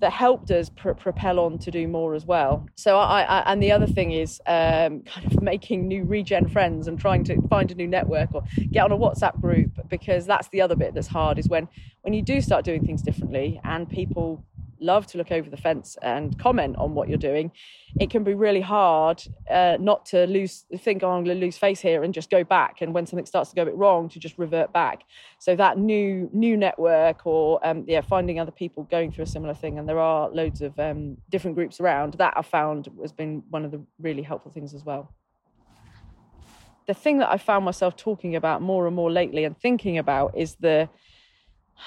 that 0.00 0.12
helped 0.12 0.50
us 0.50 0.70
pr- 0.70 0.92
propel 0.92 1.38
on 1.38 1.58
to 1.58 1.70
do 1.70 1.86
more 1.86 2.14
as 2.14 2.24
well. 2.24 2.66
So 2.74 2.98
I, 2.98 3.22
I 3.22 3.52
and 3.52 3.62
the 3.62 3.70
other 3.70 3.86
thing 3.86 4.12
is 4.12 4.40
um, 4.46 5.00
kind 5.06 5.26
of 5.26 5.42
making 5.42 5.86
new 5.86 6.04
regen 6.04 6.48
friends 6.48 6.88
and 6.88 6.98
trying 6.98 7.24
to 7.24 7.40
find 7.48 7.70
a 7.70 7.74
new 7.74 7.86
network 7.86 8.34
or 8.34 8.42
get 8.70 8.84
on 8.84 8.92
a 8.92 8.98
WhatsApp 8.98 9.40
group 9.40 9.70
because 9.88 10.26
that's 10.26 10.48
the 10.48 10.60
other 10.60 10.76
bit 10.76 10.94
that's 10.94 11.06
hard 11.06 11.38
is 11.38 11.48
when 11.48 11.68
when 12.02 12.14
you 12.14 12.22
do 12.22 12.40
start 12.40 12.64
doing 12.64 12.84
things 12.84 13.02
differently 13.02 13.60
and 13.64 13.88
people 13.88 14.42
love 14.80 15.06
to 15.08 15.18
look 15.18 15.32
over 15.32 15.48
the 15.48 15.56
fence 15.56 15.96
and 16.02 16.38
comment 16.38 16.76
on 16.76 16.94
what 16.94 17.08
you're 17.08 17.18
doing, 17.18 17.52
it 17.98 18.10
can 18.10 18.22
be 18.22 18.34
really 18.34 18.60
hard 18.60 19.22
uh, 19.50 19.76
not 19.80 20.06
to 20.06 20.26
lose 20.26 20.64
think 20.78 21.02
oh, 21.02 21.10
I'm 21.10 21.24
going 21.24 21.38
to 21.38 21.44
lose 21.44 21.58
face 21.58 21.80
here 21.80 22.02
and 22.02 22.14
just 22.14 22.30
go 22.30 22.44
back. 22.44 22.80
And 22.80 22.94
when 22.94 23.06
something 23.06 23.26
starts 23.26 23.50
to 23.50 23.56
go 23.56 23.62
a 23.62 23.66
bit 23.66 23.76
wrong, 23.76 24.08
to 24.10 24.18
just 24.18 24.38
revert 24.38 24.72
back. 24.72 25.02
So 25.38 25.56
that 25.56 25.78
new 25.78 26.30
new 26.32 26.56
network 26.56 27.26
or 27.26 27.64
um, 27.66 27.84
yeah, 27.86 28.00
finding 28.00 28.38
other 28.38 28.52
people 28.52 28.84
going 28.84 29.12
through 29.12 29.24
a 29.24 29.28
similar 29.28 29.54
thing, 29.54 29.78
and 29.78 29.88
there 29.88 29.98
are 29.98 30.30
loads 30.30 30.62
of 30.62 30.78
um, 30.78 31.16
different 31.30 31.56
groups 31.56 31.80
around. 31.80 32.14
That 32.14 32.34
I 32.36 32.42
found 32.42 32.88
has 33.00 33.12
been 33.12 33.42
one 33.50 33.64
of 33.64 33.70
the 33.70 33.80
really 33.98 34.22
helpful 34.22 34.50
things 34.50 34.74
as 34.74 34.84
well. 34.84 35.12
The 36.86 36.94
thing 36.94 37.18
that 37.18 37.30
I 37.30 37.38
found 37.38 37.64
myself 37.64 37.96
talking 37.96 38.34
about 38.36 38.62
more 38.62 38.86
and 38.86 38.96
more 38.96 39.10
lately 39.10 39.44
and 39.44 39.56
thinking 39.56 39.98
about 39.98 40.36
is 40.36 40.56
the 40.56 40.88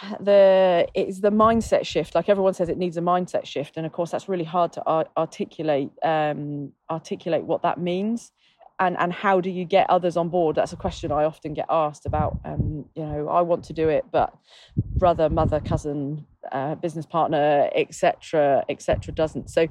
the 0.20 0.88
it's 0.94 1.20
the 1.20 1.32
mindset 1.32 1.86
shift. 1.86 2.16
Like 2.16 2.30
everyone 2.30 2.54
says 2.54 2.70
it 2.70 2.78
needs 2.78 2.98
a 2.98 3.02
mindset 3.02 3.46
shift 3.46 3.78
and 3.78 3.86
of 3.86 3.92
course 3.92 4.12
that's 4.12 4.30
really 4.30 4.44
hard 4.44 4.74
to 4.74 4.84
articulate 5.18 5.92
um, 6.04 6.72
articulate 6.90 7.44
what 7.44 7.62
that 7.64 7.80
means. 7.80 8.32
And 8.80 8.98
and 8.98 9.14
how 9.14 9.40
do 9.40 9.50
you 9.50 9.66
get 9.66 9.90
others 9.90 10.18
on 10.18 10.30
board? 10.30 10.56
That's 10.56 10.74
a 10.74 10.78
question 10.78 11.12
i 11.12 11.24
often 11.24 11.54
get 11.54 11.68
asked 11.70 12.06
about 12.06 12.40
um, 12.44 12.86
you 12.96 13.06
know 13.06 13.30
i 13.30 13.42
want 13.42 13.64
to 13.66 13.74
do 13.74 13.88
it 13.88 14.04
but 14.12 14.34
brother 14.76 15.30
mother 15.30 15.60
cousin 15.60 16.26
uh, 16.52 16.76
business 16.76 17.06
partner 17.06 17.70
etc 17.76 18.64
etc 18.70 19.14
doesn't. 19.14 19.50
So 19.50 19.68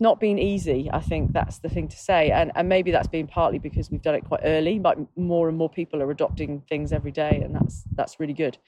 not 0.00 0.18
been 0.18 0.38
easy 0.38 0.88
i 0.92 1.00
think 1.00 1.32
that's 1.32 1.58
the 1.58 1.68
thing 1.68 1.88
to 1.88 1.96
say. 1.96 2.30
And 2.30 2.52
and 2.54 2.68
maybe 2.68 2.90
that's 2.90 3.08
been 3.08 3.26
partly 3.26 3.58
because 3.58 3.90
we've 3.90 4.02
done 4.02 4.14
it 4.14 4.24
quite 4.24 4.40
early 4.44 4.78
but 4.78 4.98
more 5.16 5.48
and 5.48 5.56
more 5.56 5.68
people 5.68 6.02
are 6.02 6.10
adopting 6.10 6.62
things 6.68 6.92
every 6.92 7.12
day 7.12 7.40
and 7.44 7.54
that's 7.54 7.84
that's 7.94 8.18
really 8.20 8.32
good. 8.32 8.58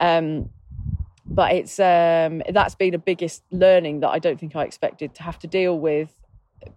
Um, 0.00 0.50
but 1.28 1.52
it's 1.52 1.80
um, 1.80 2.42
that's 2.50 2.74
been 2.74 2.94
a 2.94 2.98
biggest 2.98 3.42
learning 3.50 4.00
that 4.00 4.10
I 4.10 4.18
don't 4.18 4.38
think 4.38 4.54
I 4.54 4.64
expected 4.64 5.14
to 5.16 5.22
have 5.22 5.38
to 5.40 5.46
deal 5.46 5.78
with 5.78 6.14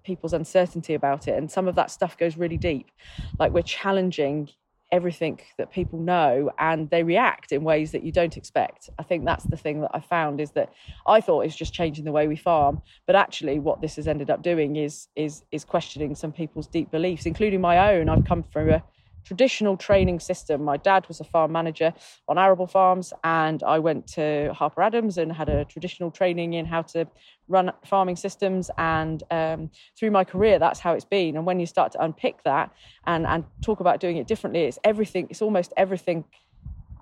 people's 0.03 0.33
uncertainty 0.33 0.93
about 0.93 1.27
it, 1.27 1.37
and 1.37 1.51
some 1.51 1.67
of 1.67 1.75
that 1.75 1.91
stuff 1.91 2.17
goes 2.17 2.35
really 2.37 2.57
deep. 2.57 2.89
Like 3.37 3.51
we're 3.51 3.61
challenging 3.61 4.49
everything 4.91 5.39
that 5.57 5.71
people 5.71 5.99
know 5.99 6.51
and 6.57 6.89
they 6.89 7.03
react 7.03 7.51
in 7.51 7.63
ways 7.63 7.91
that 7.91 8.03
you 8.03 8.11
don't 8.11 8.37
expect. 8.37 8.89
I 8.97 9.03
think 9.03 9.25
that's 9.25 9.43
the 9.45 9.57
thing 9.57 9.81
that 9.81 9.91
I 9.93 9.99
found 9.99 10.41
is 10.41 10.51
that 10.51 10.71
I 11.05 11.21
thought 11.21 11.45
it's 11.45 11.55
just 11.55 11.73
changing 11.73 12.05
the 12.05 12.11
way 12.11 12.27
we 12.27 12.35
farm, 12.35 12.81
but 13.05 13.15
actually 13.15 13.59
what 13.59 13.81
this 13.81 13.97
has 13.97 14.07
ended 14.07 14.29
up 14.29 14.41
doing 14.41 14.75
is 14.75 15.07
is 15.15 15.43
is 15.51 15.63
questioning 15.63 16.15
some 16.15 16.31
people's 16.31 16.67
deep 16.67 16.91
beliefs, 16.91 17.25
including 17.25 17.61
my 17.61 17.93
own. 17.93 18.09
I've 18.09 18.25
come 18.25 18.43
from 18.43 18.69
a 18.69 18.83
traditional 19.23 19.77
training 19.77 20.19
system. 20.19 20.63
My 20.63 20.77
dad 20.77 21.07
was 21.07 21.19
a 21.19 21.23
farm 21.23 21.51
manager 21.51 21.93
on 22.27 22.37
arable 22.37 22.67
farms, 22.67 23.13
and 23.23 23.61
I 23.63 23.79
went 23.79 24.07
to 24.13 24.53
Harper 24.53 24.81
Adams 24.81 25.17
and 25.17 25.31
had 25.31 25.49
a 25.49 25.65
traditional 25.65 26.11
training 26.11 26.53
in 26.53 26.65
how 26.65 26.81
to 26.83 27.07
run 27.47 27.71
farming 27.85 28.15
systems. 28.15 28.69
And 28.77 29.23
um, 29.31 29.71
through 29.97 30.11
my 30.11 30.23
career, 30.23 30.59
that's 30.59 30.79
how 30.79 30.93
it's 30.93 31.05
been. 31.05 31.35
And 31.35 31.45
when 31.45 31.59
you 31.59 31.65
start 31.65 31.91
to 31.93 32.03
unpick 32.03 32.43
that 32.43 32.71
and 33.05 33.25
and 33.25 33.43
talk 33.61 33.79
about 33.79 33.99
doing 33.99 34.17
it 34.17 34.27
differently, 34.27 34.61
it's 34.63 34.79
everything. 34.83 35.27
It's 35.29 35.41
almost 35.41 35.73
everything. 35.77 36.25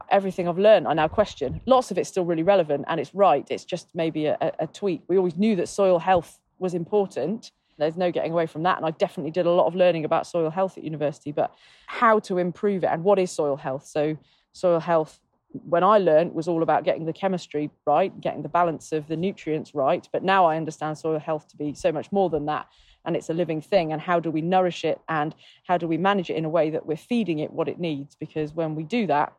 Everything 0.10 0.48
I've 0.48 0.58
learned, 0.58 0.88
I 0.88 0.94
now 0.94 1.10
question. 1.10 1.60
Lots 1.66 1.92
of 1.92 1.98
it's 1.98 2.08
still 2.08 2.24
really 2.24 2.44
relevant 2.44 2.86
and 2.88 2.98
it's 2.98 3.14
right. 3.14 3.46
It's 3.50 3.66
just 3.66 3.94
maybe 3.94 4.28
a, 4.28 4.38
a 4.58 4.66
tweak. 4.66 5.02
We 5.10 5.18
always 5.18 5.36
knew 5.36 5.58
that 5.58 5.68
soil 5.68 6.00
health 6.00 6.40
was 6.60 6.74
important, 6.74 7.52
there's 7.78 7.98
no 7.98 8.12
getting 8.12 8.32
away 8.32 8.46
from 8.46 8.64
that. 8.64 8.78
And 8.78 8.86
I 8.86 8.92
definitely 8.92 9.32
did 9.32 9.46
a 9.46 9.52
lot 9.52 9.68
of 9.68 9.76
learning 9.76 10.06
about 10.06 10.28
soil 10.28 10.50
health 10.50 10.78
at 10.78 10.84
university, 10.84 11.32
but 11.32 11.54
how 11.86 12.20
to 12.20 12.38
improve 12.38 12.84
it 12.84 12.88
and 12.88 13.04
what 13.04 13.20
is 13.20 13.32
soil 13.32 13.56
health. 13.56 13.86
So, 13.86 14.18
soil 14.54 14.80
health, 14.80 15.20
when 15.52 15.84
I 15.84 15.98
learned, 15.98 16.34
was 16.34 16.48
all 16.48 16.64
about 16.64 16.84
getting 16.84 17.06
the 17.06 17.14
chemistry 17.14 17.70
right, 17.86 18.20
getting 18.20 18.42
the 18.42 18.50
balance 18.50 18.92
of 18.92 19.08
the 19.08 19.16
nutrients 19.16 19.76
right. 19.76 20.08
But 20.12 20.24
now 20.24 20.46
I 20.46 20.58
understand 20.58 20.98
soil 20.98 21.20
health 21.20 21.48
to 21.50 21.58
be 21.58 21.74
so 21.74 21.92
much 21.92 22.12
more 22.12 22.30
than 22.30 22.46
that. 22.48 22.68
And 23.06 23.16
it's 23.16 23.30
a 23.30 23.34
living 23.34 23.62
thing. 23.62 23.94
And 23.94 24.02
how 24.02 24.20
do 24.20 24.30
we 24.30 24.42
nourish 24.42 24.84
it? 24.84 25.00
And 25.08 25.34
how 25.64 25.78
do 25.78 25.88
we 25.88 25.98
manage 25.98 26.30
it 26.30 26.36
in 26.36 26.46
a 26.46 26.50
way 26.50 26.70
that 26.72 26.86
we're 26.86 26.98
feeding 26.98 27.40
it 27.40 27.54
what 27.54 27.70
it 27.70 27.80
needs? 27.80 28.16
Because 28.16 28.54
when 28.54 28.76
we 28.76 28.84
do 28.84 29.08
that, 29.08 29.34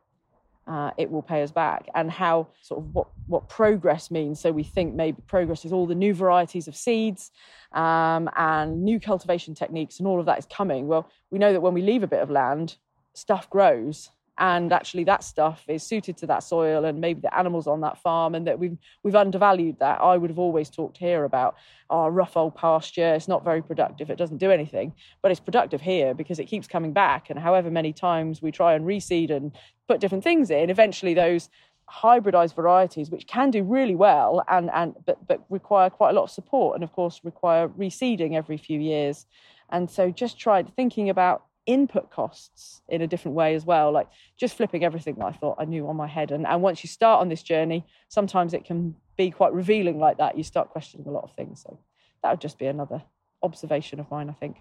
uh, 0.69 0.91
it 0.97 1.09
will 1.09 1.23
pay 1.23 1.41
us 1.41 1.51
back 1.51 1.89
and 1.95 2.11
how 2.11 2.47
sort 2.61 2.81
of 2.81 2.93
what, 2.93 3.07
what 3.25 3.49
progress 3.49 4.11
means. 4.11 4.39
So 4.39 4.51
we 4.51 4.63
think 4.63 4.93
maybe 4.93 5.21
progress 5.25 5.65
is 5.65 5.73
all 5.73 5.87
the 5.87 5.95
new 5.95 6.13
varieties 6.13 6.67
of 6.67 6.75
seeds 6.75 7.31
um, 7.73 8.29
and 8.35 8.83
new 8.83 8.99
cultivation 8.99 9.55
techniques 9.55 9.97
and 9.97 10.07
all 10.07 10.19
of 10.19 10.27
that 10.27 10.37
is 10.37 10.45
coming. 10.45 10.87
Well, 10.87 11.09
we 11.31 11.39
know 11.39 11.51
that 11.53 11.61
when 11.61 11.73
we 11.73 11.81
leave 11.81 12.03
a 12.03 12.07
bit 12.07 12.21
of 12.21 12.29
land, 12.29 12.77
stuff 13.15 13.49
grows 13.49 14.11
and 14.39 14.71
actually 14.71 15.03
that 15.03 15.23
stuff 15.23 15.63
is 15.67 15.83
suited 15.83 16.17
to 16.17 16.25
that 16.27 16.43
soil 16.43 16.85
and 16.85 16.99
maybe 16.99 17.19
the 17.19 17.37
animals 17.37 17.67
on 17.67 17.81
that 17.81 17.97
farm 17.97 18.33
and 18.33 18.47
that 18.47 18.57
we've 18.57 18.77
we've 19.03 19.15
undervalued 19.15 19.77
that. 19.79 20.01
I 20.01 20.17
would 20.17 20.29
have 20.29 20.39
always 20.39 20.69
talked 20.69 20.97
here 20.97 21.25
about 21.25 21.55
oh 21.89 22.07
rough 22.07 22.37
old 22.37 22.55
pasture 22.55 23.13
it's 23.15 23.27
not 23.27 23.43
very 23.43 23.61
productive 23.61 24.09
it 24.09 24.17
doesn't 24.17 24.37
do 24.37 24.49
anything. 24.49 24.93
But 25.21 25.31
it's 25.31 25.39
productive 25.39 25.81
here 25.81 26.13
because 26.13 26.39
it 26.39 26.45
keeps 26.45 26.67
coming 26.67 26.93
back 26.93 27.29
and 27.29 27.37
however 27.37 27.69
many 27.69 27.93
times 27.93 28.41
we 28.41 28.51
try 28.51 28.73
and 28.73 28.85
reseed 28.85 29.29
and 29.29 29.51
put 29.87 29.99
different 29.99 30.23
things 30.23 30.49
in 30.49 30.69
eventually 30.69 31.13
those 31.13 31.49
hybridized 31.89 32.55
varieties 32.55 33.09
which 33.09 33.27
can 33.27 33.49
do 33.49 33.63
really 33.63 33.95
well 33.95 34.43
and 34.47 34.69
and 34.73 34.95
but 35.05 35.17
but 35.27 35.43
require 35.49 35.89
quite 35.89 36.11
a 36.11 36.13
lot 36.13 36.23
of 36.23 36.31
support 36.31 36.75
and 36.75 36.83
of 36.83 36.93
course 36.93 37.19
require 37.23 37.67
reseeding 37.67 38.35
every 38.35 38.57
few 38.57 38.79
years. 38.79 39.25
And 39.71 39.89
so 39.89 40.09
just 40.09 40.39
tried 40.39 40.75
thinking 40.75 41.09
about 41.09 41.43
input 41.69 42.09
costs 42.09 42.81
in 42.89 43.01
a 43.01 43.07
different 43.07 43.35
way 43.35 43.53
as 43.53 43.63
well 43.63 43.91
like 43.91 44.07
just 44.37 44.57
flipping 44.57 44.83
everything 44.83 45.15
that 45.15 45.25
i 45.25 45.31
thought 45.31 45.55
i 45.59 45.65
knew 45.65 45.87
on 45.87 45.95
my 45.95 46.07
head. 46.07 46.31
And, 46.31 46.47
and 46.47 46.61
once 46.61 46.83
you 46.83 46.87
start 46.87 47.21
on 47.21 47.29
this 47.29 47.43
journey 47.43 47.85
sometimes 48.09 48.53
it 48.53 48.65
can 48.65 48.95
be 49.19 49.29
quite 49.29 49.53
revealing 49.53 49.99
like 49.99 50.17
that. 50.17 50.37
You 50.37 50.45
start 50.45 50.69
questioning 50.69 51.05
a 51.05 51.11
lot 51.11 51.25
of 51.25 51.33
things. 51.33 51.61
So 51.61 51.77
that 52.23 52.31
would 52.31 52.39
just 52.39 52.57
be 52.57 52.67
another 52.67 53.03
observation 53.43 53.99
of 53.99 54.09
mine 54.11 54.29
i 54.29 54.33
think. 54.33 54.57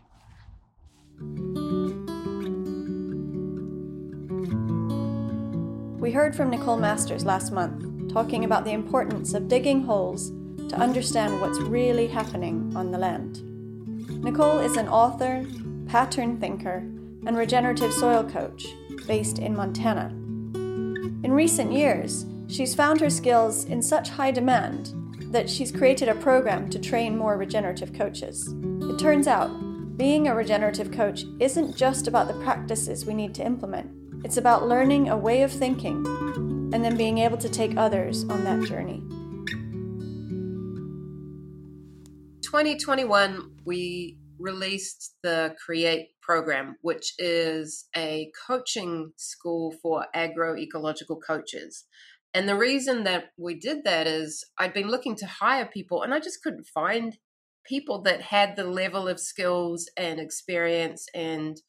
We 6.01 6.13
heard 6.13 6.37
from 6.37 6.51
nicole 6.51 6.77
masters 6.77 7.25
last 7.25 7.51
month 7.51 8.13
talking 8.13 8.45
about 8.45 8.65
the 8.65 8.71
importance 8.73 9.35
of 9.35 9.49
digging 9.49 9.83
holes 9.83 10.31
to 10.71 10.77
understand 10.77 11.41
what's 11.41 11.59
really 11.61 12.07
happening 12.07 12.73
on 12.77 12.93
the 12.93 12.99
land. 12.99 13.43
Nicole 14.23 14.59
is 14.59 14.77
an 14.77 14.89
author 14.89 15.45
pattern 15.87 16.39
thinker 16.39 16.85
and 17.27 17.37
regenerative 17.37 17.93
soil 17.93 18.25
coach 18.25 18.67
based 19.07 19.39
in 19.39 19.57
Montana. 19.57 20.09
In 21.25 21.33
recent 21.33 21.73
years, 21.73 22.25
she's 22.47 22.75
found 22.75 23.01
her 23.01 23.11
skills 23.11 23.65
in 23.65 23.83
such 23.83 24.11
high 24.11 24.31
demand 24.31 24.93
that 25.33 25.51
she's 25.51 25.73
created 25.73 26.09
a 26.09 26.15
program 26.15 26.71
to 26.71 26.79
train 26.79 27.17
more 27.17 27.37
regenerative 27.37 27.93
coaches. 27.93 28.55
It 28.83 28.99
turns 28.99 29.27
out, 29.27 29.49
being 29.97 30.29
a 30.29 30.35
regenerative 30.35 30.93
coach 30.93 31.25
isn't 31.41 31.77
just 31.77 32.07
about 32.07 32.29
the 32.29 32.41
practices 32.45 33.05
we 33.05 33.15
need 33.15 33.35
to 33.35 33.45
implement, 33.45 33.91
it's 34.25 34.37
about 34.37 34.67
learning 34.67 35.09
a 35.09 35.17
way 35.17 35.43
of 35.43 35.53
thinking 35.53 36.05
and 36.73 36.85
then 36.85 36.97
being 36.97 37.19
able 37.19 37.39
to 37.39 37.49
take 37.49 37.77
others 37.77 38.25
on 38.25 38.45
that 38.45 38.67
journey. 38.67 39.03
2021, 42.43 43.57
we 43.65 44.19
released 44.39 45.15
the 45.23 45.55
Create 45.65 46.11
program, 46.29 46.77
which 46.83 47.15
is 47.19 47.87
a 47.97 48.31
coaching 48.47 49.13
school 49.17 49.75
for 49.83 50.07
agroecological 50.15 51.19
coaches. 51.27 51.87
And 52.35 52.47
the 52.47 52.55
reason 52.55 53.05
that 53.05 53.31
we 53.39 53.55
did 53.55 53.85
that 53.85 54.07
is 54.07 54.45
I'd 54.59 54.75
been 54.75 54.89
looking 54.89 55.17
to 55.17 55.27
hire 55.27 55.65
people 55.65 56.03
and 56.03 56.13
I 56.13 56.21
just 56.21 56.43
couldn't 56.43 56.67
find 56.67 57.17
people 57.67 58.03
that 58.03 58.21
had 58.21 58.57
the 58.57 58.65
level 58.65 59.09
of 59.09 59.19
skills 59.19 59.89
and 59.97 60.21
experience 60.21 61.07
and 61.15 61.63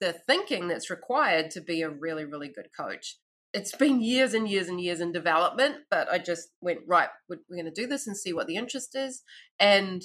the 0.00 0.12
thinking 0.12 0.68
that's 0.68 0.90
required 0.90 1.50
to 1.52 1.62
be 1.62 1.80
a 1.80 1.88
really, 1.88 2.26
really 2.26 2.48
good 2.48 2.68
coach. 2.78 3.16
It's 3.54 3.74
been 3.74 4.02
years 4.02 4.34
and 4.34 4.46
years 4.48 4.68
and 4.68 4.80
years 4.80 5.00
in 5.00 5.12
development, 5.12 5.76
but 5.90 6.12
I 6.12 6.18
just 6.18 6.48
went, 6.60 6.80
right, 6.86 7.08
we're 7.28 7.38
going 7.50 7.64
to 7.64 7.70
do 7.70 7.86
this 7.86 8.06
and 8.06 8.16
see 8.16 8.34
what 8.34 8.48
the 8.48 8.56
interest 8.56 8.94
is. 8.94 9.22
And 9.58 10.02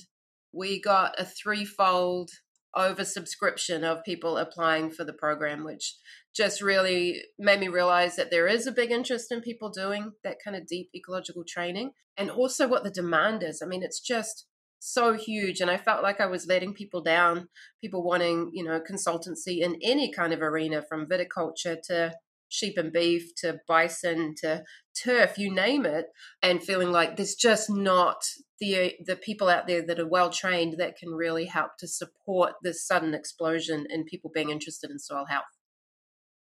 we 0.54 0.80
got 0.80 1.20
a 1.20 1.26
threefold 1.26 2.30
oversubscription 2.75 3.84
of 3.84 4.03
people 4.03 4.38
applying 4.38 4.91
for 4.91 5.03
the 5.03 5.13
program, 5.13 5.63
which 5.63 5.95
just 6.36 6.62
really 6.62 7.21
made 7.38 7.60
me 7.60 7.67
realize 7.67 8.15
that 8.15 8.32
there 8.32 8.47
is 8.47 8.67
a 8.67 8.71
big 8.71 8.91
interest 8.91 9.32
in 9.32 9.41
people 9.41 9.69
doing 9.69 10.12
that 10.23 10.38
kind 10.43 10.55
of 10.55 10.67
deep 10.67 10.89
ecological 10.95 11.43
training 11.47 11.91
and 12.17 12.29
also 12.29 12.67
what 12.67 12.84
the 12.84 12.91
demand 12.91 13.43
is. 13.43 13.62
I 13.62 13.65
mean, 13.65 13.84
it's 13.84 13.99
just 13.99 14.45
so 14.79 15.13
huge 15.13 15.60
and 15.60 15.69
i 15.69 15.75
felt 15.75 16.01
like 16.01 16.21
i 16.21 16.25
was 16.25 16.47
letting 16.47 16.73
people 16.73 17.01
down 17.01 17.49
people 17.82 18.01
wanting 18.01 18.49
you 18.53 18.63
know 18.63 18.79
consultancy 18.79 19.60
in 19.60 19.77
any 19.84 20.10
kind 20.10 20.32
of 20.32 20.41
arena 20.41 20.82
from 20.82 21.05
viticulture 21.05 21.77
to 21.82 22.13
sheep 22.50 22.78
and 22.78 22.92
beef 22.92 23.34
to 23.36 23.60
bison 23.68 24.34
to 24.36 24.64
turf 25.02 25.38
you 25.38 25.54
name 25.54 25.86
it 25.86 26.08
and 26.42 26.64
feeling 26.64 26.92
like 26.92 27.16
there's 27.16 27.36
just 27.36 27.70
not 27.70 28.26
the 28.60 28.96
the 29.06 29.16
people 29.16 29.48
out 29.48 29.68
there 29.68 29.86
that 29.86 30.00
are 30.00 30.08
well 30.08 30.30
trained 30.30 30.76
that 30.78 30.98
can 30.98 31.10
really 31.12 31.46
help 31.46 31.72
to 31.78 31.88
support 31.88 32.54
this 32.64 32.86
sudden 32.86 33.14
explosion 33.14 33.86
in 33.90 34.04
people 34.04 34.32
being 34.34 34.50
interested 34.50 34.90
in 34.90 35.00
soil 35.00 35.26
health 35.30 35.46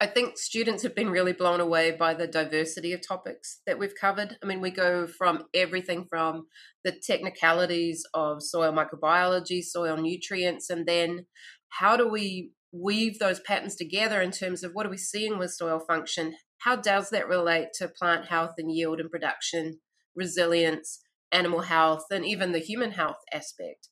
I 0.01 0.07
think 0.07 0.37
students 0.37 0.83
have 0.83 0.95
been 0.95 1.09
really 1.09 1.33
blown 1.33 1.61
away 1.61 1.93
by 1.93 2.15
the 2.15 2.27
diversity 2.27 2.93
of 2.93 3.07
topics 3.07 3.61
that 3.65 3.79
we've 3.79 3.95
covered. 3.99 4.37
I 4.43 4.47
mean, 4.47 4.61
we 4.61 4.71
go 4.71 5.07
from 5.07 5.45
everything 5.55 6.05
from 6.11 6.47
the 6.83 6.93
technicalities 6.93 8.05
of 8.13 8.43
soil 8.43 8.73
microbiology, 8.73 9.63
soil 9.63 9.97
nutrients, 9.97 10.69
and 10.69 10.85
then 10.85 11.27
how 11.69 11.97
do 11.97 12.09
we 12.09 12.51
weave 12.75 13.19
those 13.19 13.41
patterns 13.41 13.77
together 13.77 14.21
in 14.21 14.31
terms 14.31 14.65
of 14.65 14.73
what 14.73 14.87
are 14.87 14.91
we 14.91 14.97
seeing 14.97 15.39
with 15.39 15.53
soil 15.53 15.81
function? 15.81 16.35
How 16.59 16.77
does 16.77 17.11
that 17.11 17.29
relate 17.29 17.69
to 17.75 17.89
plant 17.89 18.27
health 18.27 18.55
and 18.59 18.71
yield 18.75 19.01
and 19.01 19.11
production, 19.11 19.81
resilience, 20.17 21.01
animal 21.31 21.63
health, 21.63 22.05
and 22.11 22.25
even 22.25 22.53
the 22.53 22.59
human 22.59 22.93
health 22.93 23.19
aspect? 23.33 23.89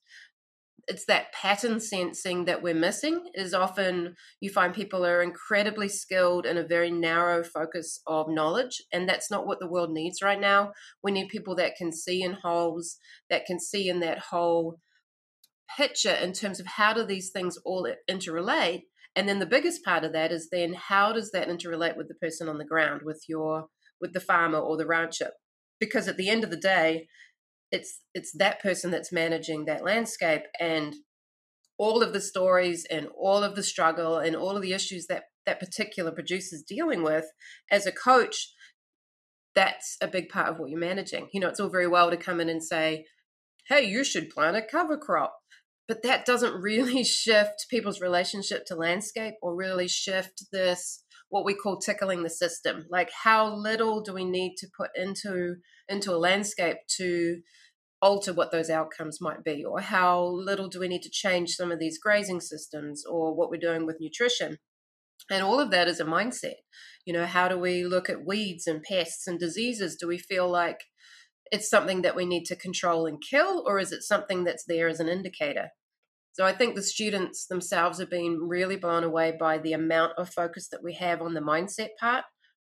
it's 0.87 1.05
that 1.05 1.31
pattern 1.31 1.79
sensing 1.79 2.45
that 2.45 2.61
we're 2.61 2.73
missing 2.73 3.23
is 3.33 3.53
often 3.53 4.15
you 4.41 4.49
find 4.49 4.73
people 4.73 5.05
are 5.05 5.21
incredibly 5.21 5.87
skilled 5.87 6.45
in 6.45 6.57
a 6.57 6.67
very 6.67 6.91
narrow 6.91 7.43
focus 7.43 8.01
of 8.05 8.27
knowledge 8.29 8.81
and 8.91 9.07
that's 9.07 9.31
not 9.31 9.47
what 9.47 9.59
the 9.59 9.69
world 9.69 9.91
needs 9.91 10.21
right 10.21 10.41
now 10.41 10.71
we 11.01 11.11
need 11.11 11.29
people 11.29 11.55
that 11.55 11.75
can 11.77 11.91
see 11.91 12.21
in 12.21 12.37
wholes 12.43 12.97
that 13.29 13.45
can 13.45 13.59
see 13.59 13.87
in 13.87 13.99
that 14.01 14.19
whole 14.19 14.79
picture 15.77 16.13
in 16.13 16.33
terms 16.33 16.59
of 16.59 16.65
how 16.65 16.93
do 16.93 17.03
these 17.03 17.29
things 17.31 17.57
all 17.65 17.87
interrelate 18.09 18.83
and 19.15 19.29
then 19.29 19.39
the 19.39 19.45
biggest 19.45 19.83
part 19.83 20.03
of 20.03 20.13
that 20.13 20.31
is 20.31 20.49
then 20.49 20.73
how 20.73 21.13
does 21.13 21.31
that 21.31 21.47
interrelate 21.47 21.97
with 21.97 22.07
the 22.07 22.15
person 22.15 22.49
on 22.49 22.57
the 22.57 22.65
ground 22.65 23.01
with 23.03 23.23
your 23.27 23.67
with 24.01 24.13
the 24.13 24.19
farmer 24.19 24.57
or 24.57 24.75
the 24.75 24.87
rancher? 24.87 25.31
Because 25.79 26.07
at 26.07 26.17
the 26.17 26.29
end 26.29 26.43
of 26.43 26.49
the 26.49 26.57
day 26.57 27.07
it's 27.71 28.01
it's 28.13 28.31
that 28.37 28.61
person 28.61 28.91
that's 28.91 29.11
managing 29.11 29.65
that 29.65 29.83
landscape 29.83 30.43
and 30.59 30.95
all 31.77 32.01
of 32.01 32.13
the 32.13 32.21
stories 32.21 32.85
and 32.89 33.07
all 33.17 33.43
of 33.43 33.55
the 33.55 33.63
struggle 33.63 34.17
and 34.17 34.35
all 34.35 34.55
of 34.55 34.61
the 34.61 34.73
issues 34.73 35.07
that 35.07 35.23
that 35.45 35.59
particular 35.59 36.11
producer 36.11 36.55
is 36.55 36.63
dealing 36.63 37.03
with 37.03 37.25
as 37.71 37.85
a 37.85 37.91
coach 37.91 38.53
that's 39.55 39.97
a 40.01 40.07
big 40.07 40.29
part 40.29 40.47
of 40.47 40.57
what 40.57 40.71
you're 40.71 40.79
managing. 40.79 41.29
You 41.33 41.39
know 41.39 41.49
it's 41.49 41.59
all 41.59 41.69
very 41.69 41.87
well 41.87 42.09
to 42.09 42.17
come 42.17 42.39
in 42.39 42.49
and 42.49 42.63
say 42.63 43.05
hey 43.67 43.83
you 43.83 44.03
should 44.03 44.31
plant 44.31 44.57
a 44.57 44.61
cover 44.63 44.97
crop 44.97 45.42
but 45.87 46.03
that 46.03 46.25
doesn't 46.25 46.61
really 46.61 47.03
shift 47.03 47.67
people's 47.69 48.01
relationship 48.01 48.65
to 48.65 48.75
landscape 48.75 49.35
or 49.41 49.55
really 49.55 49.87
shift 49.87 50.45
this 50.51 51.03
what 51.29 51.45
we 51.45 51.55
call 51.55 51.79
tickling 51.79 52.21
the 52.21 52.29
system 52.29 52.85
like 52.91 53.09
how 53.23 53.51
little 53.55 54.01
do 54.01 54.13
we 54.13 54.23
need 54.23 54.55
to 54.55 54.67
put 54.77 54.91
into 54.95 55.55
into 55.89 56.11
a 56.11 56.17
landscape 56.17 56.77
to 56.87 57.41
alter 58.03 58.33
what 58.33 58.51
those 58.51 58.69
outcomes 58.69 59.21
might 59.21 59.45
be, 59.45 59.63
or 59.63 59.79
how 59.79 60.25
little 60.25 60.67
do 60.67 60.77
we 60.77 60.89
need 60.89 61.01
to 61.01 61.09
change 61.09 61.51
some 61.51 61.71
of 61.71 61.79
these 61.79 61.97
grazing 61.97 62.41
systems, 62.41 63.05
or 63.05 63.33
what 63.33 63.49
we're 63.49 63.57
doing 63.57 63.85
with 63.85 64.01
nutrition. 64.01 64.57
And 65.31 65.41
all 65.41 65.61
of 65.61 65.71
that 65.71 65.87
is 65.87 66.01
a 66.01 66.05
mindset. 66.05 66.59
You 67.05 67.13
know, 67.13 67.25
how 67.25 67.47
do 67.47 67.57
we 67.57 67.85
look 67.85 68.09
at 68.09 68.25
weeds 68.25 68.67
and 68.67 68.83
pests 68.83 69.25
and 69.25 69.39
diseases? 69.39 69.95
Do 69.95 70.05
we 70.09 70.17
feel 70.17 70.51
like 70.51 70.81
it's 71.53 71.69
something 71.69 72.01
that 72.01 72.15
we 72.15 72.25
need 72.25 72.45
to 72.45 72.55
control 72.55 73.05
and 73.05 73.21
kill, 73.21 73.63
or 73.67 73.77
is 73.77 73.91
it 73.91 74.01
something 74.01 74.43
that's 74.43 74.65
there 74.65 74.87
as 74.87 74.99
an 74.99 75.07
indicator? 75.07 75.69
So 76.31 76.43
I 76.43 76.51
think 76.51 76.73
the 76.73 76.81
students 76.81 77.45
themselves 77.45 77.99
have 77.99 78.09
been 78.09 78.39
really 78.41 78.75
blown 78.75 79.03
away 79.03 79.37
by 79.39 79.59
the 79.59 79.73
amount 79.73 80.13
of 80.17 80.33
focus 80.33 80.67
that 80.69 80.83
we 80.83 80.93
have 80.95 81.21
on 81.21 81.35
the 81.35 81.41
mindset 81.41 81.89
part. 81.99 82.25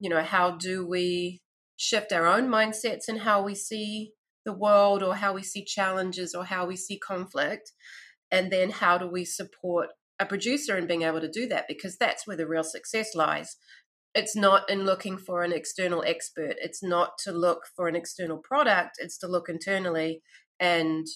You 0.00 0.10
know, 0.10 0.22
how 0.22 0.56
do 0.56 0.84
we 0.84 1.40
shift 1.76 2.12
our 2.12 2.26
own 2.26 2.48
mindsets 2.48 3.06
and 3.06 3.20
how 3.20 3.44
we 3.44 3.54
see 3.54 4.10
the 4.44 4.52
world 4.52 5.04
or 5.04 5.14
how 5.14 5.32
we 5.32 5.44
see 5.44 5.64
challenges 5.64 6.34
or 6.34 6.44
how 6.44 6.66
we 6.66 6.76
see 6.76 6.98
conflict 6.98 7.70
and 8.32 8.50
then 8.50 8.70
how 8.70 8.98
do 8.98 9.06
we 9.06 9.24
support 9.24 9.90
a 10.18 10.26
producer 10.26 10.76
in 10.76 10.88
being 10.88 11.02
able 11.02 11.20
to 11.20 11.30
do 11.30 11.46
that 11.46 11.66
because 11.68 11.96
that's 11.96 12.26
where 12.26 12.36
the 12.36 12.46
real 12.46 12.64
success 12.64 13.14
lies 13.14 13.56
it's 14.14 14.36
not 14.36 14.68
in 14.70 14.84
looking 14.84 15.18
for 15.18 15.42
an 15.42 15.52
external 15.52 16.02
expert 16.06 16.56
it's 16.60 16.82
not 16.82 17.18
to 17.18 17.32
look 17.32 17.62
for 17.74 17.88
an 17.88 17.96
external 17.96 18.38
product 18.38 18.96
it's 18.98 19.18
to 19.18 19.26
look 19.26 19.48
internally 19.48 20.22
and 20.60 21.06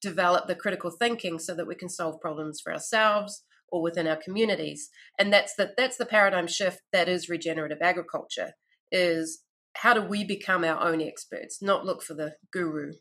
develop 0.00 0.46
the 0.46 0.54
critical 0.54 0.90
thinking 0.90 1.38
so 1.38 1.54
that 1.54 1.66
we 1.66 1.74
can 1.74 1.88
solve 1.88 2.20
problems 2.20 2.60
for 2.60 2.72
ourselves 2.72 3.42
or 3.70 3.82
within 3.82 4.06
our 4.06 4.16
communities 4.16 4.90
and 5.18 5.32
that's 5.32 5.54
the 5.56 5.72
that's 5.76 5.96
the 5.96 6.06
paradigm 6.06 6.46
shift 6.46 6.80
that 6.92 7.08
is 7.08 7.28
regenerative 7.28 7.78
agriculture 7.80 8.52
is 8.92 9.44
how 9.76 9.92
do 9.92 10.02
we 10.02 10.24
become 10.24 10.64
our 10.64 10.80
own 10.80 11.00
experts, 11.00 11.60
not 11.60 11.84
look 11.84 12.02
for 12.02 12.14
the 12.14 12.36
guru? 12.52 12.92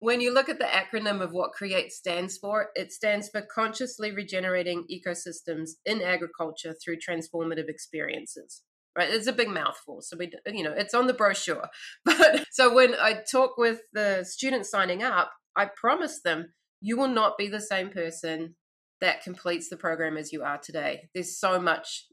When 0.00 0.20
you 0.20 0.32
look 0.32 0.48
at 0.48 0.60
the 0.60 0.64
acronym 0.64 1.20
of 1.20 1.32
what 1.32 1.52
CREATE 1.52 1.90
stands 1.90 2.38
for, 2.38 2.68
it 2.76 2.92
stands 2.92 3.28
for 3.28 3.42
Consciously 3.42 4.12
Regenerating 4.12 4.86
Ecosystems 4.88 5.70
in 5.84 6.00
Agriculture 6.00 6.72
Through 6.72 6.98
Transformative 6.98 7.68
Experiences. 7.68 8.62
Right, 8.98 9.10
it's 9.10 9.28
a 9.28 9.32
big 9.32 9.48
mouthful, 9.48 10.02
so 10.02 10.16
we, 10.16 10.32
you 10.52 10.64
know, 10.64 10.72
it's 10.72 10.92
on 10.92 11.06
the 11.06 11.14
brochure. 11.14 11.68
But 12.04 12.46
so 12.50 12.74
when 12.74 12.94
I 12.94 13.22
talk 13.30 13.56
with 13.56 13.82
the 13.92 14.24
students 14.24 14.70
signing 14.70 15.04
up, 15.04 15.30
I 15.54 15.66
promise 15.66 16.20
them 16.20 16.52
you 16.80 16.96
will 16.96 17.06
not 17.06 17.38
be 17.38 17.46
the 17.46 17.60
same 17.60 17.90
person 17.90 18.56
that 19.00 19.22
completes 19.22 19.68
the 19.68 19.76
program 19.76 20.16
as 20.16 20.32
you 20.32 20.42
are 20.42 20.58
today. 20.58 21.10
There's 21.14 21.38
so 21.38 21.60
much 21.60 22.06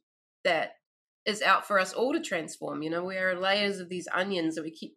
that 0.43 0.73
is 1.25 1.41
out 1.41 1.65
for 1.65 1.79
us 1.79 1.91
all 1.91 2.13
to 2.13 2.19
transform. 2.19 2.83
You 2.83 2.91
know, 2.91 3.03
we 3.03 3.17
are 3.17 3.33
layers 3.33 3.79
of 3.79 3.89
these 3.89 4.07
onions 4.13 4.53
that 4.53 4.63
we 4.63 4.69
keep 4.69 4.93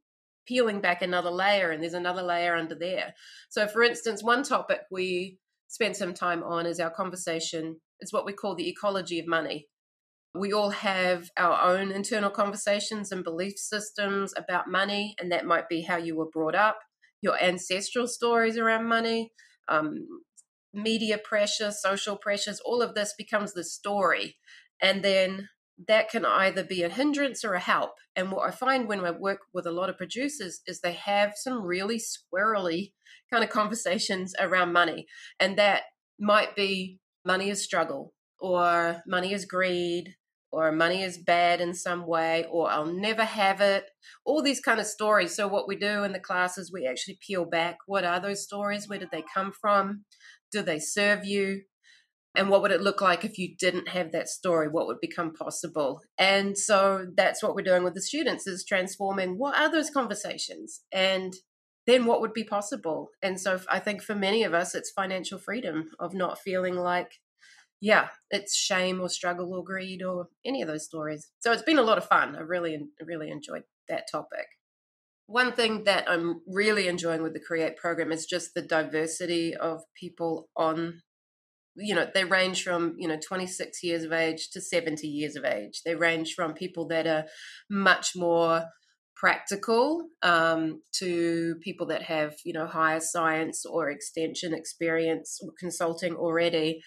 peeling 0.46 0.82
back 0.82 1.00
another 1.00 1.30
layer, 1.30 1.70
and 1.70 1.82
there's 1.82 1.94
another 1.94 2.22
layer 2.22 2.54
under 2.54 2.74
there. 2.74 3.14
So, 3.48 3.66
for 3.66 3.82
instance, 3.82 4.22
one 4.22 4.42
topic 4.42 4.80
we 4.90 5.38
spend 5.68 5.96
some 5.96 6.12
time 6.12 6.42
on 6.42 6.66
is 6.66 6.80
our 6.80 6.90
conversation, 6.90 7.80
is 8.00 8.12
what 8.12 8.26
we 8.26 8.34
call 8.34 8.54
the 8.54 8.68
ecology 8.68 9.18
of 9.18 9.26
money. 9.26 9.68
We 10.38 10.52
all 10.52 10.70
have 10.70 11.30
our 11.36 11.76
own 11.76 11.90
internal 11.90 12.30
conversations 12.30 13.10
and 13.12 13.24
belief 13.24 13.58
systems 13.58 14.32
about 14.36 14.68
money, 14.68 15.14
and 15.18 15.32
that 15.32 15.44
might 15.44 15.68
be 15.68 15.82
how 15.82 15.96
you 15.96 16.16
were 16.16 16.30
brought 16.30 16.54
up, 16.54 16.78
your 17.20 17.42
ancestral 17.42 18.06
stories 18.06 18.56
around 18.56 18.86
money, 18.86 19.32
um, 19.68 20.06
media 20.72 21.18
pressure, 21.18 21.70
social 21.70 22.16
pressures, 22.16 22.60
all 22.64 22.82
of 22.82 22.94
this 22.94 23.14
becomes 23.16 23.52
the 23.52 23.64
story. 23.64 24.36
And 24.80 25.02
then 25.02 25.48
that 25.88 26.10
can 26.10 26.24
either 26.24 26.64
be 26.64 26.82
a 26.82 26.88
hindrance 26.88 27.44
or 27.44 27.54
a 27.54 27.60
help. 27.60 27.92
And 28.14 28.30
what 28.30 28.48
I 28.48 28.50
find 28.50 28.88
when 28.88 29.04
I 29.04 29.10
work 29.10 29.40
with 29.52 29.66
a 29.66 29.72
lot 29.72 29.88
of 29.88 29.96
producers 29.96 30.60
is 30.66 30.80
they 30.80 30.92
have 30.92 31.32
some 31.36 31.62
really 31.62 31.98
squirrely 31.98 32.92
kind 33.32 33.44
of 33.44 33.50
conversations 33.50 34.34
around 34.38 34.72
money. 34.72 35.06
And 35.38 35.58
that 35.58 35.82
might 36.18 36.56
be 36.56 36.98
money 37.24 37.50
is 37.50 37.62
struggle, 37.62 38.12
or 38.40 39.02
money 39.06 39.32
is 39.32 39.44
greed, 39.44 40.14
or 40.50 40.72
money 40.72 41.02
is 41.02 41.18
bad 41.18 41.60
in 41.60 41.74
some 41.74 42.06
way, 42.06 42.46
or 42.50 42.70
I'll 42.70 42.86
never 42.86 43.24
have 43.24 43.60
it, 43.60 43.84
all 44.24 44.42
these 44.42 44.60
kind 44.60 44.80
of 44.80 44.86
stories. 44.86 45.34
So, 45.34 45.48
what 45.48 45.68
we 45.68 45.76
do 45.76 46.04
in 46.04 46.12
the 46.12 46.20
classes, 46.20 46.72
we 46.72 46.86
actually 46.86 47.18
peel 47.26 47.44
back 47.44 47.78
what 47.86 48.04
are 48.04 48.20
those 48.20 48.42
stories? 48.42 48.88
Where 48.88 48.98
did 48.98 49.10
they 49.12 49.24
come 49.34 49.52
from? 49.52 50.04
Do 50.50 50.62
they 50.62 50.78
serve 50.78 51.24
you? 51.24 51.62
and 52.34 52.48
what 52.48 52.62
would 52.62 52.70
it 52.70 52.80
look 52.80 53.00
like 53.00 53.24
if 53.24 53.36
you 53.36 53.56
didn't 53.58 53.88
have 53.88 54.12
that 54.12 54.28
story 54.28 54.68
what 54.68 54.86
would 54.86 55.00
become 55.00 55.32
possible 55.34 56.00
and 56.18 56.56
so 56.56 57.06
that's 57.16 57.42
what 57.42 57.54
we're 57.54 57.62
doing 57.62 57.82
with 57.82 57.94
the 57.94 58.00
students 58.00 58.46
is 58.46 58.64
transforming 58.64 59.38
what 59.38 59.56
are 59.56 59.70
those 59.70 59.90
conversations 59.90 60.82
and 60.92 61.34
then 61.86 62.04
what 62.04 62.20
would 62.20 62.32
be 62.32 62.44
possible 62.44 63.08
and 63.22 63.40
so 63.40 63.60
i 63.70 63.78
think 63.78 64.02
for 64.02 64.14
many 64.14 64.44
of 64.44 64.54
us 64.54 64.74
it's 64.74 64.90
financial 64.90 65.38
freedom 65.38 65.90
of 65.98 66.14
not 66.14 66.38
feeling 66.38 66.76
like 66.76 67.12
yeah 67.80 68.08
it's 68.30 68.56
shame 68.56 69.00
or 69.00 69.08
struggle 69.08 69.54
or 69.54 69.64
greed 69.64 70.02
or 70.02 70.28
any 70.44 70.62
of 70.62 70.68
those 70.68 70.84
stories. 70.84 71.28
So 71.40 71.52
it's 71.52 71.62
been 71.62 71.78
a 71.78 71.82
lot 71.82 71.98
of 71.98 72.06
fun. 72.06 72.36
I 72.36 72.40
really 72.40 72.88
really 73.04 73.30
enjoyed 73.30 73.64
that 73.88 74.04
topic. 74.10 74.46
One 75.26 75.52
thing 75.52 75.84
that 75.84 76.08
i'm 76.08 76.40
really 76.46 76.88
enjoying 76.88 77.22
with 77.22 77.34
the 77.34 77.40
create 77.40 77.76
program 77.76 78.12
is 78.12 78.24
just 78.24 78.54
the 78.54 78.62
diversity 78.62 79.54
of 79.54 79.82
people 79.94 80.48
on 80.56 81.02
you 81.78 81.94
know 81.94 82.06
they 82.12 82.24
range 82.24 82.62
from 82.64 82.94
you 82.98 83.08
know 83.08 83.18
26 83.26 83.82
years 83.82 84.04
of 84.04 84.12
age 84.12 84.50
to 84.50 84.60
70 84.60 85.06
years 85.06 85.36
of 85.36 85.44
age. 85.44 85.82
They 85.84 85.94
range 85.94 86.34
from 86.34 86.54
people 86.54 86.88
that 86.88 87.06
are 87.06 87.24
much 87.70 88.16
more 88.16 88.64
practical 89.16 90.06
um, 90.22 90.80
to 90.92 91.56
people 91.60 91.86
that 91.86 92.02
have 92.02 92.34
you 92.44 92.52
know 92.52 92.66
higher 92.66 93.00
science 93.00 93.64
or 93.64 93.90
extension 93.90 94.54
experience 94.54 95.40
consulting 95.58 96.14
already 96.14 96.80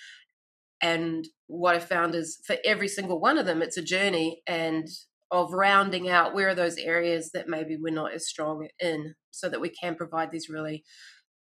and 0.82 1.28
what 1.48 1.76
i 1.76 1.80
found 1.80 2.16
is 2.16 2.40
for 2.46 2.58
every 2.66 2.88
single 2.88 3.20
one 3.20 3.38
of 3.38 3.46
them 3.46 3.62
it's 3.62 3.78
a 3.78 3.82
journey 3.82 4.42
and 4.48 4.88
of 5.30 5.54
rounding 5.54 6.10
out 6.10 6.34
where 6.34 6.50
are 6.50 6.56
those 6.56 6.78
areas 6.78 7.32
that 7.34 7.48
maybe 7.48 7.78
we're 7.80 7.94
not 7.94 8.14
as 8.14 8.28
strong 8.28 8.68
in 8.80 9.14
so 9.32 9.48
that 9.48 9.62
we 9.62 9.70
can 9.70 9.96
provide 9.96 10.32
these 10.32 10.50
really 10.50 10.84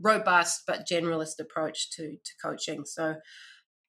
robust 0.00 0.62
but 0.66 0.86
generalist 0.90 1.38
approach 1.40 1.90
to 1.90 2.16
to 2.24 2.32
coaching 2.42 2.84
so 2.84 3.14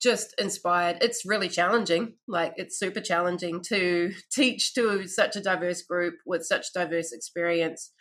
just 0.01 0.33
inspired. 0.39 0.97
It's 1.01 1.25
really 1.25 1.49
challenging. 1.49 2.15
Like 2.27 2.53
it's 2.55 2.79
super 2.79 3.01
challenging 3.01 3.61
to 3.67 4.11
teach 4.31 4.73
to 4.75 5.07
such 5.07 5.35
a 5.35 5.41
diverse 5.41 5.81
group 5.81 6.15
with 6.25 6.45
such 6.45 6.73
diverse 6.73 7.11
experience. 7.11 7.91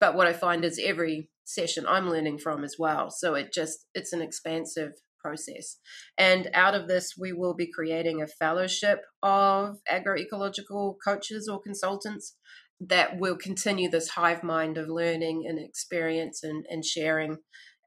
But 0.00 0.14
what 0.14 0.26
I 0.26 0.32
find 0.34 0.64
is 0.64 0.80
every 0.82 1.30
session 1.44 1.86
I'm 1.88 2.10
learning 2.10 2.38
from 2.38 2.64
as 2.64 2.76
well. 2.78 3.10
So 3.10 3.34
it 3.34 3.52
just 3.52 3.86
it's 3.94 4.12
an 4.12 4.20
expansive 4.20 4.92
process. 5.26 5.78
And 6.16 6.48
out 6.54 6.74
of 6.74 6.86
this 6.86 7.14
we 7.18 7.32
will 7.32 7.54
be 7.54 7.70
creating 7.70 8.22
a 8.22 8.26
fellowship 8.26 9.00
of 9.22 9.76
agroecological 9.90 10.94
coaches 11.04 11.48
or 11.48 11.60
consultants 11.60 12.36
that 12.80 13.18
will 13.18 13.36
continue 13.36 13.90
this 13.90 14.10
hive 14.10 14.42
mind 14.42 14.78
of 14.78 14.88
learning 14.88 15.44
and 15.48 15.58
experience 15.58 16.42
and, 16.44 16.64
and 16.70 16.84
sharing 16.84 17.38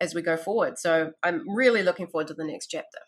as 0.01 0.13
we 0.13 0.21
go 0.21 0.35
forward. 0.35 0.77
So 0.77 1.11
I'm 1.23 1.43
really 1.55 1.83
looking 1.83 2.07
forward 2.07 2.27
to 2.27 2.33
the 2.33 2.45
next 2.45 2.67
chapter. 2.67 2.99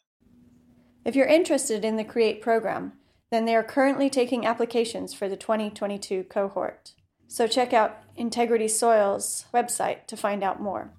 If 1.03 1.15
you're 1.15 1.27
interested 1.27 1.84
in 1.84 1.97
the 1.97 2.03
CREATE 2.03 2.41
program, 2.41 2.93
then 3.32 3.45
they 3.45 3.55
are 3.55 3.63
currently 3.63 4.09
taking 4.09 4.45
applications 4.45 5.13
for 5.13 5.27
the 5.27 5.38
2022 5.38 6.25
cohort. 6.25 6.93
So 7.27 7.47
check 7.47 7.73
out 7.73 8.03
Integrity 8.15 8.67
Soil's 8.67 9.45
website 9.53 10.05
to 10.07 10.17
find 10.17 10.43
out 10.43 10.61
more. 10.61 10.93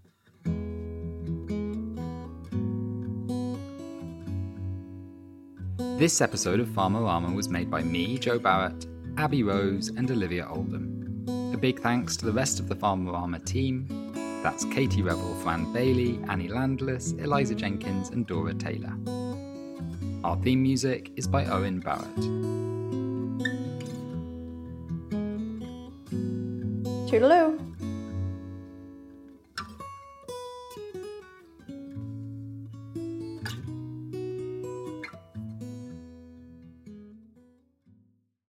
This 6.03 6.21
episode 6.21 6.59
of 6.59 6.67
Farmerama 6.67 7.33
was 7.33 7.49
made 7.49 7.71
by 7.71 7.81
me, 7.81 8.19
Jo 8.19 8.37
Barratt, 8.37 8.89
Abby 9.19 9.45
Rose, 9.45 9.91
and 9.91 10.11
Olivia 10.11 10.49
Oldham. 10.49 11.25
A 11.55 11.57
big 11.57 11.79
thanks 11.79 12.17
to 12.17 12.27
the 12.27 12.33
rest 12.33 12.59
of 12.59 12.69
the 12.69 12.75
Farmerama 12.75 13.45
team. 13.45 13.87
That's 14.43 14.65
Katie 14.65 15.01
Revell, 15.01 15.33
Fran 15.45 15.73
Bailey, 15.73 16.19
Annie 16.29 16.49
Landless, 16.49 17.13
Eliza 17.13 17.55
Jenkins, 17.55 18.09
and 18.09 18.27
Dora 18.27 18.53
Taylor. 18.53 18.93
Our 20.25 20.37
theme 20.43 20.61
music 20.65 21.13
is 21.15 21.29
by 21.29 21.45
Owen 21.47 21.81
Barratt. 21.81 22.17
Toodaloo! 27.09 27.72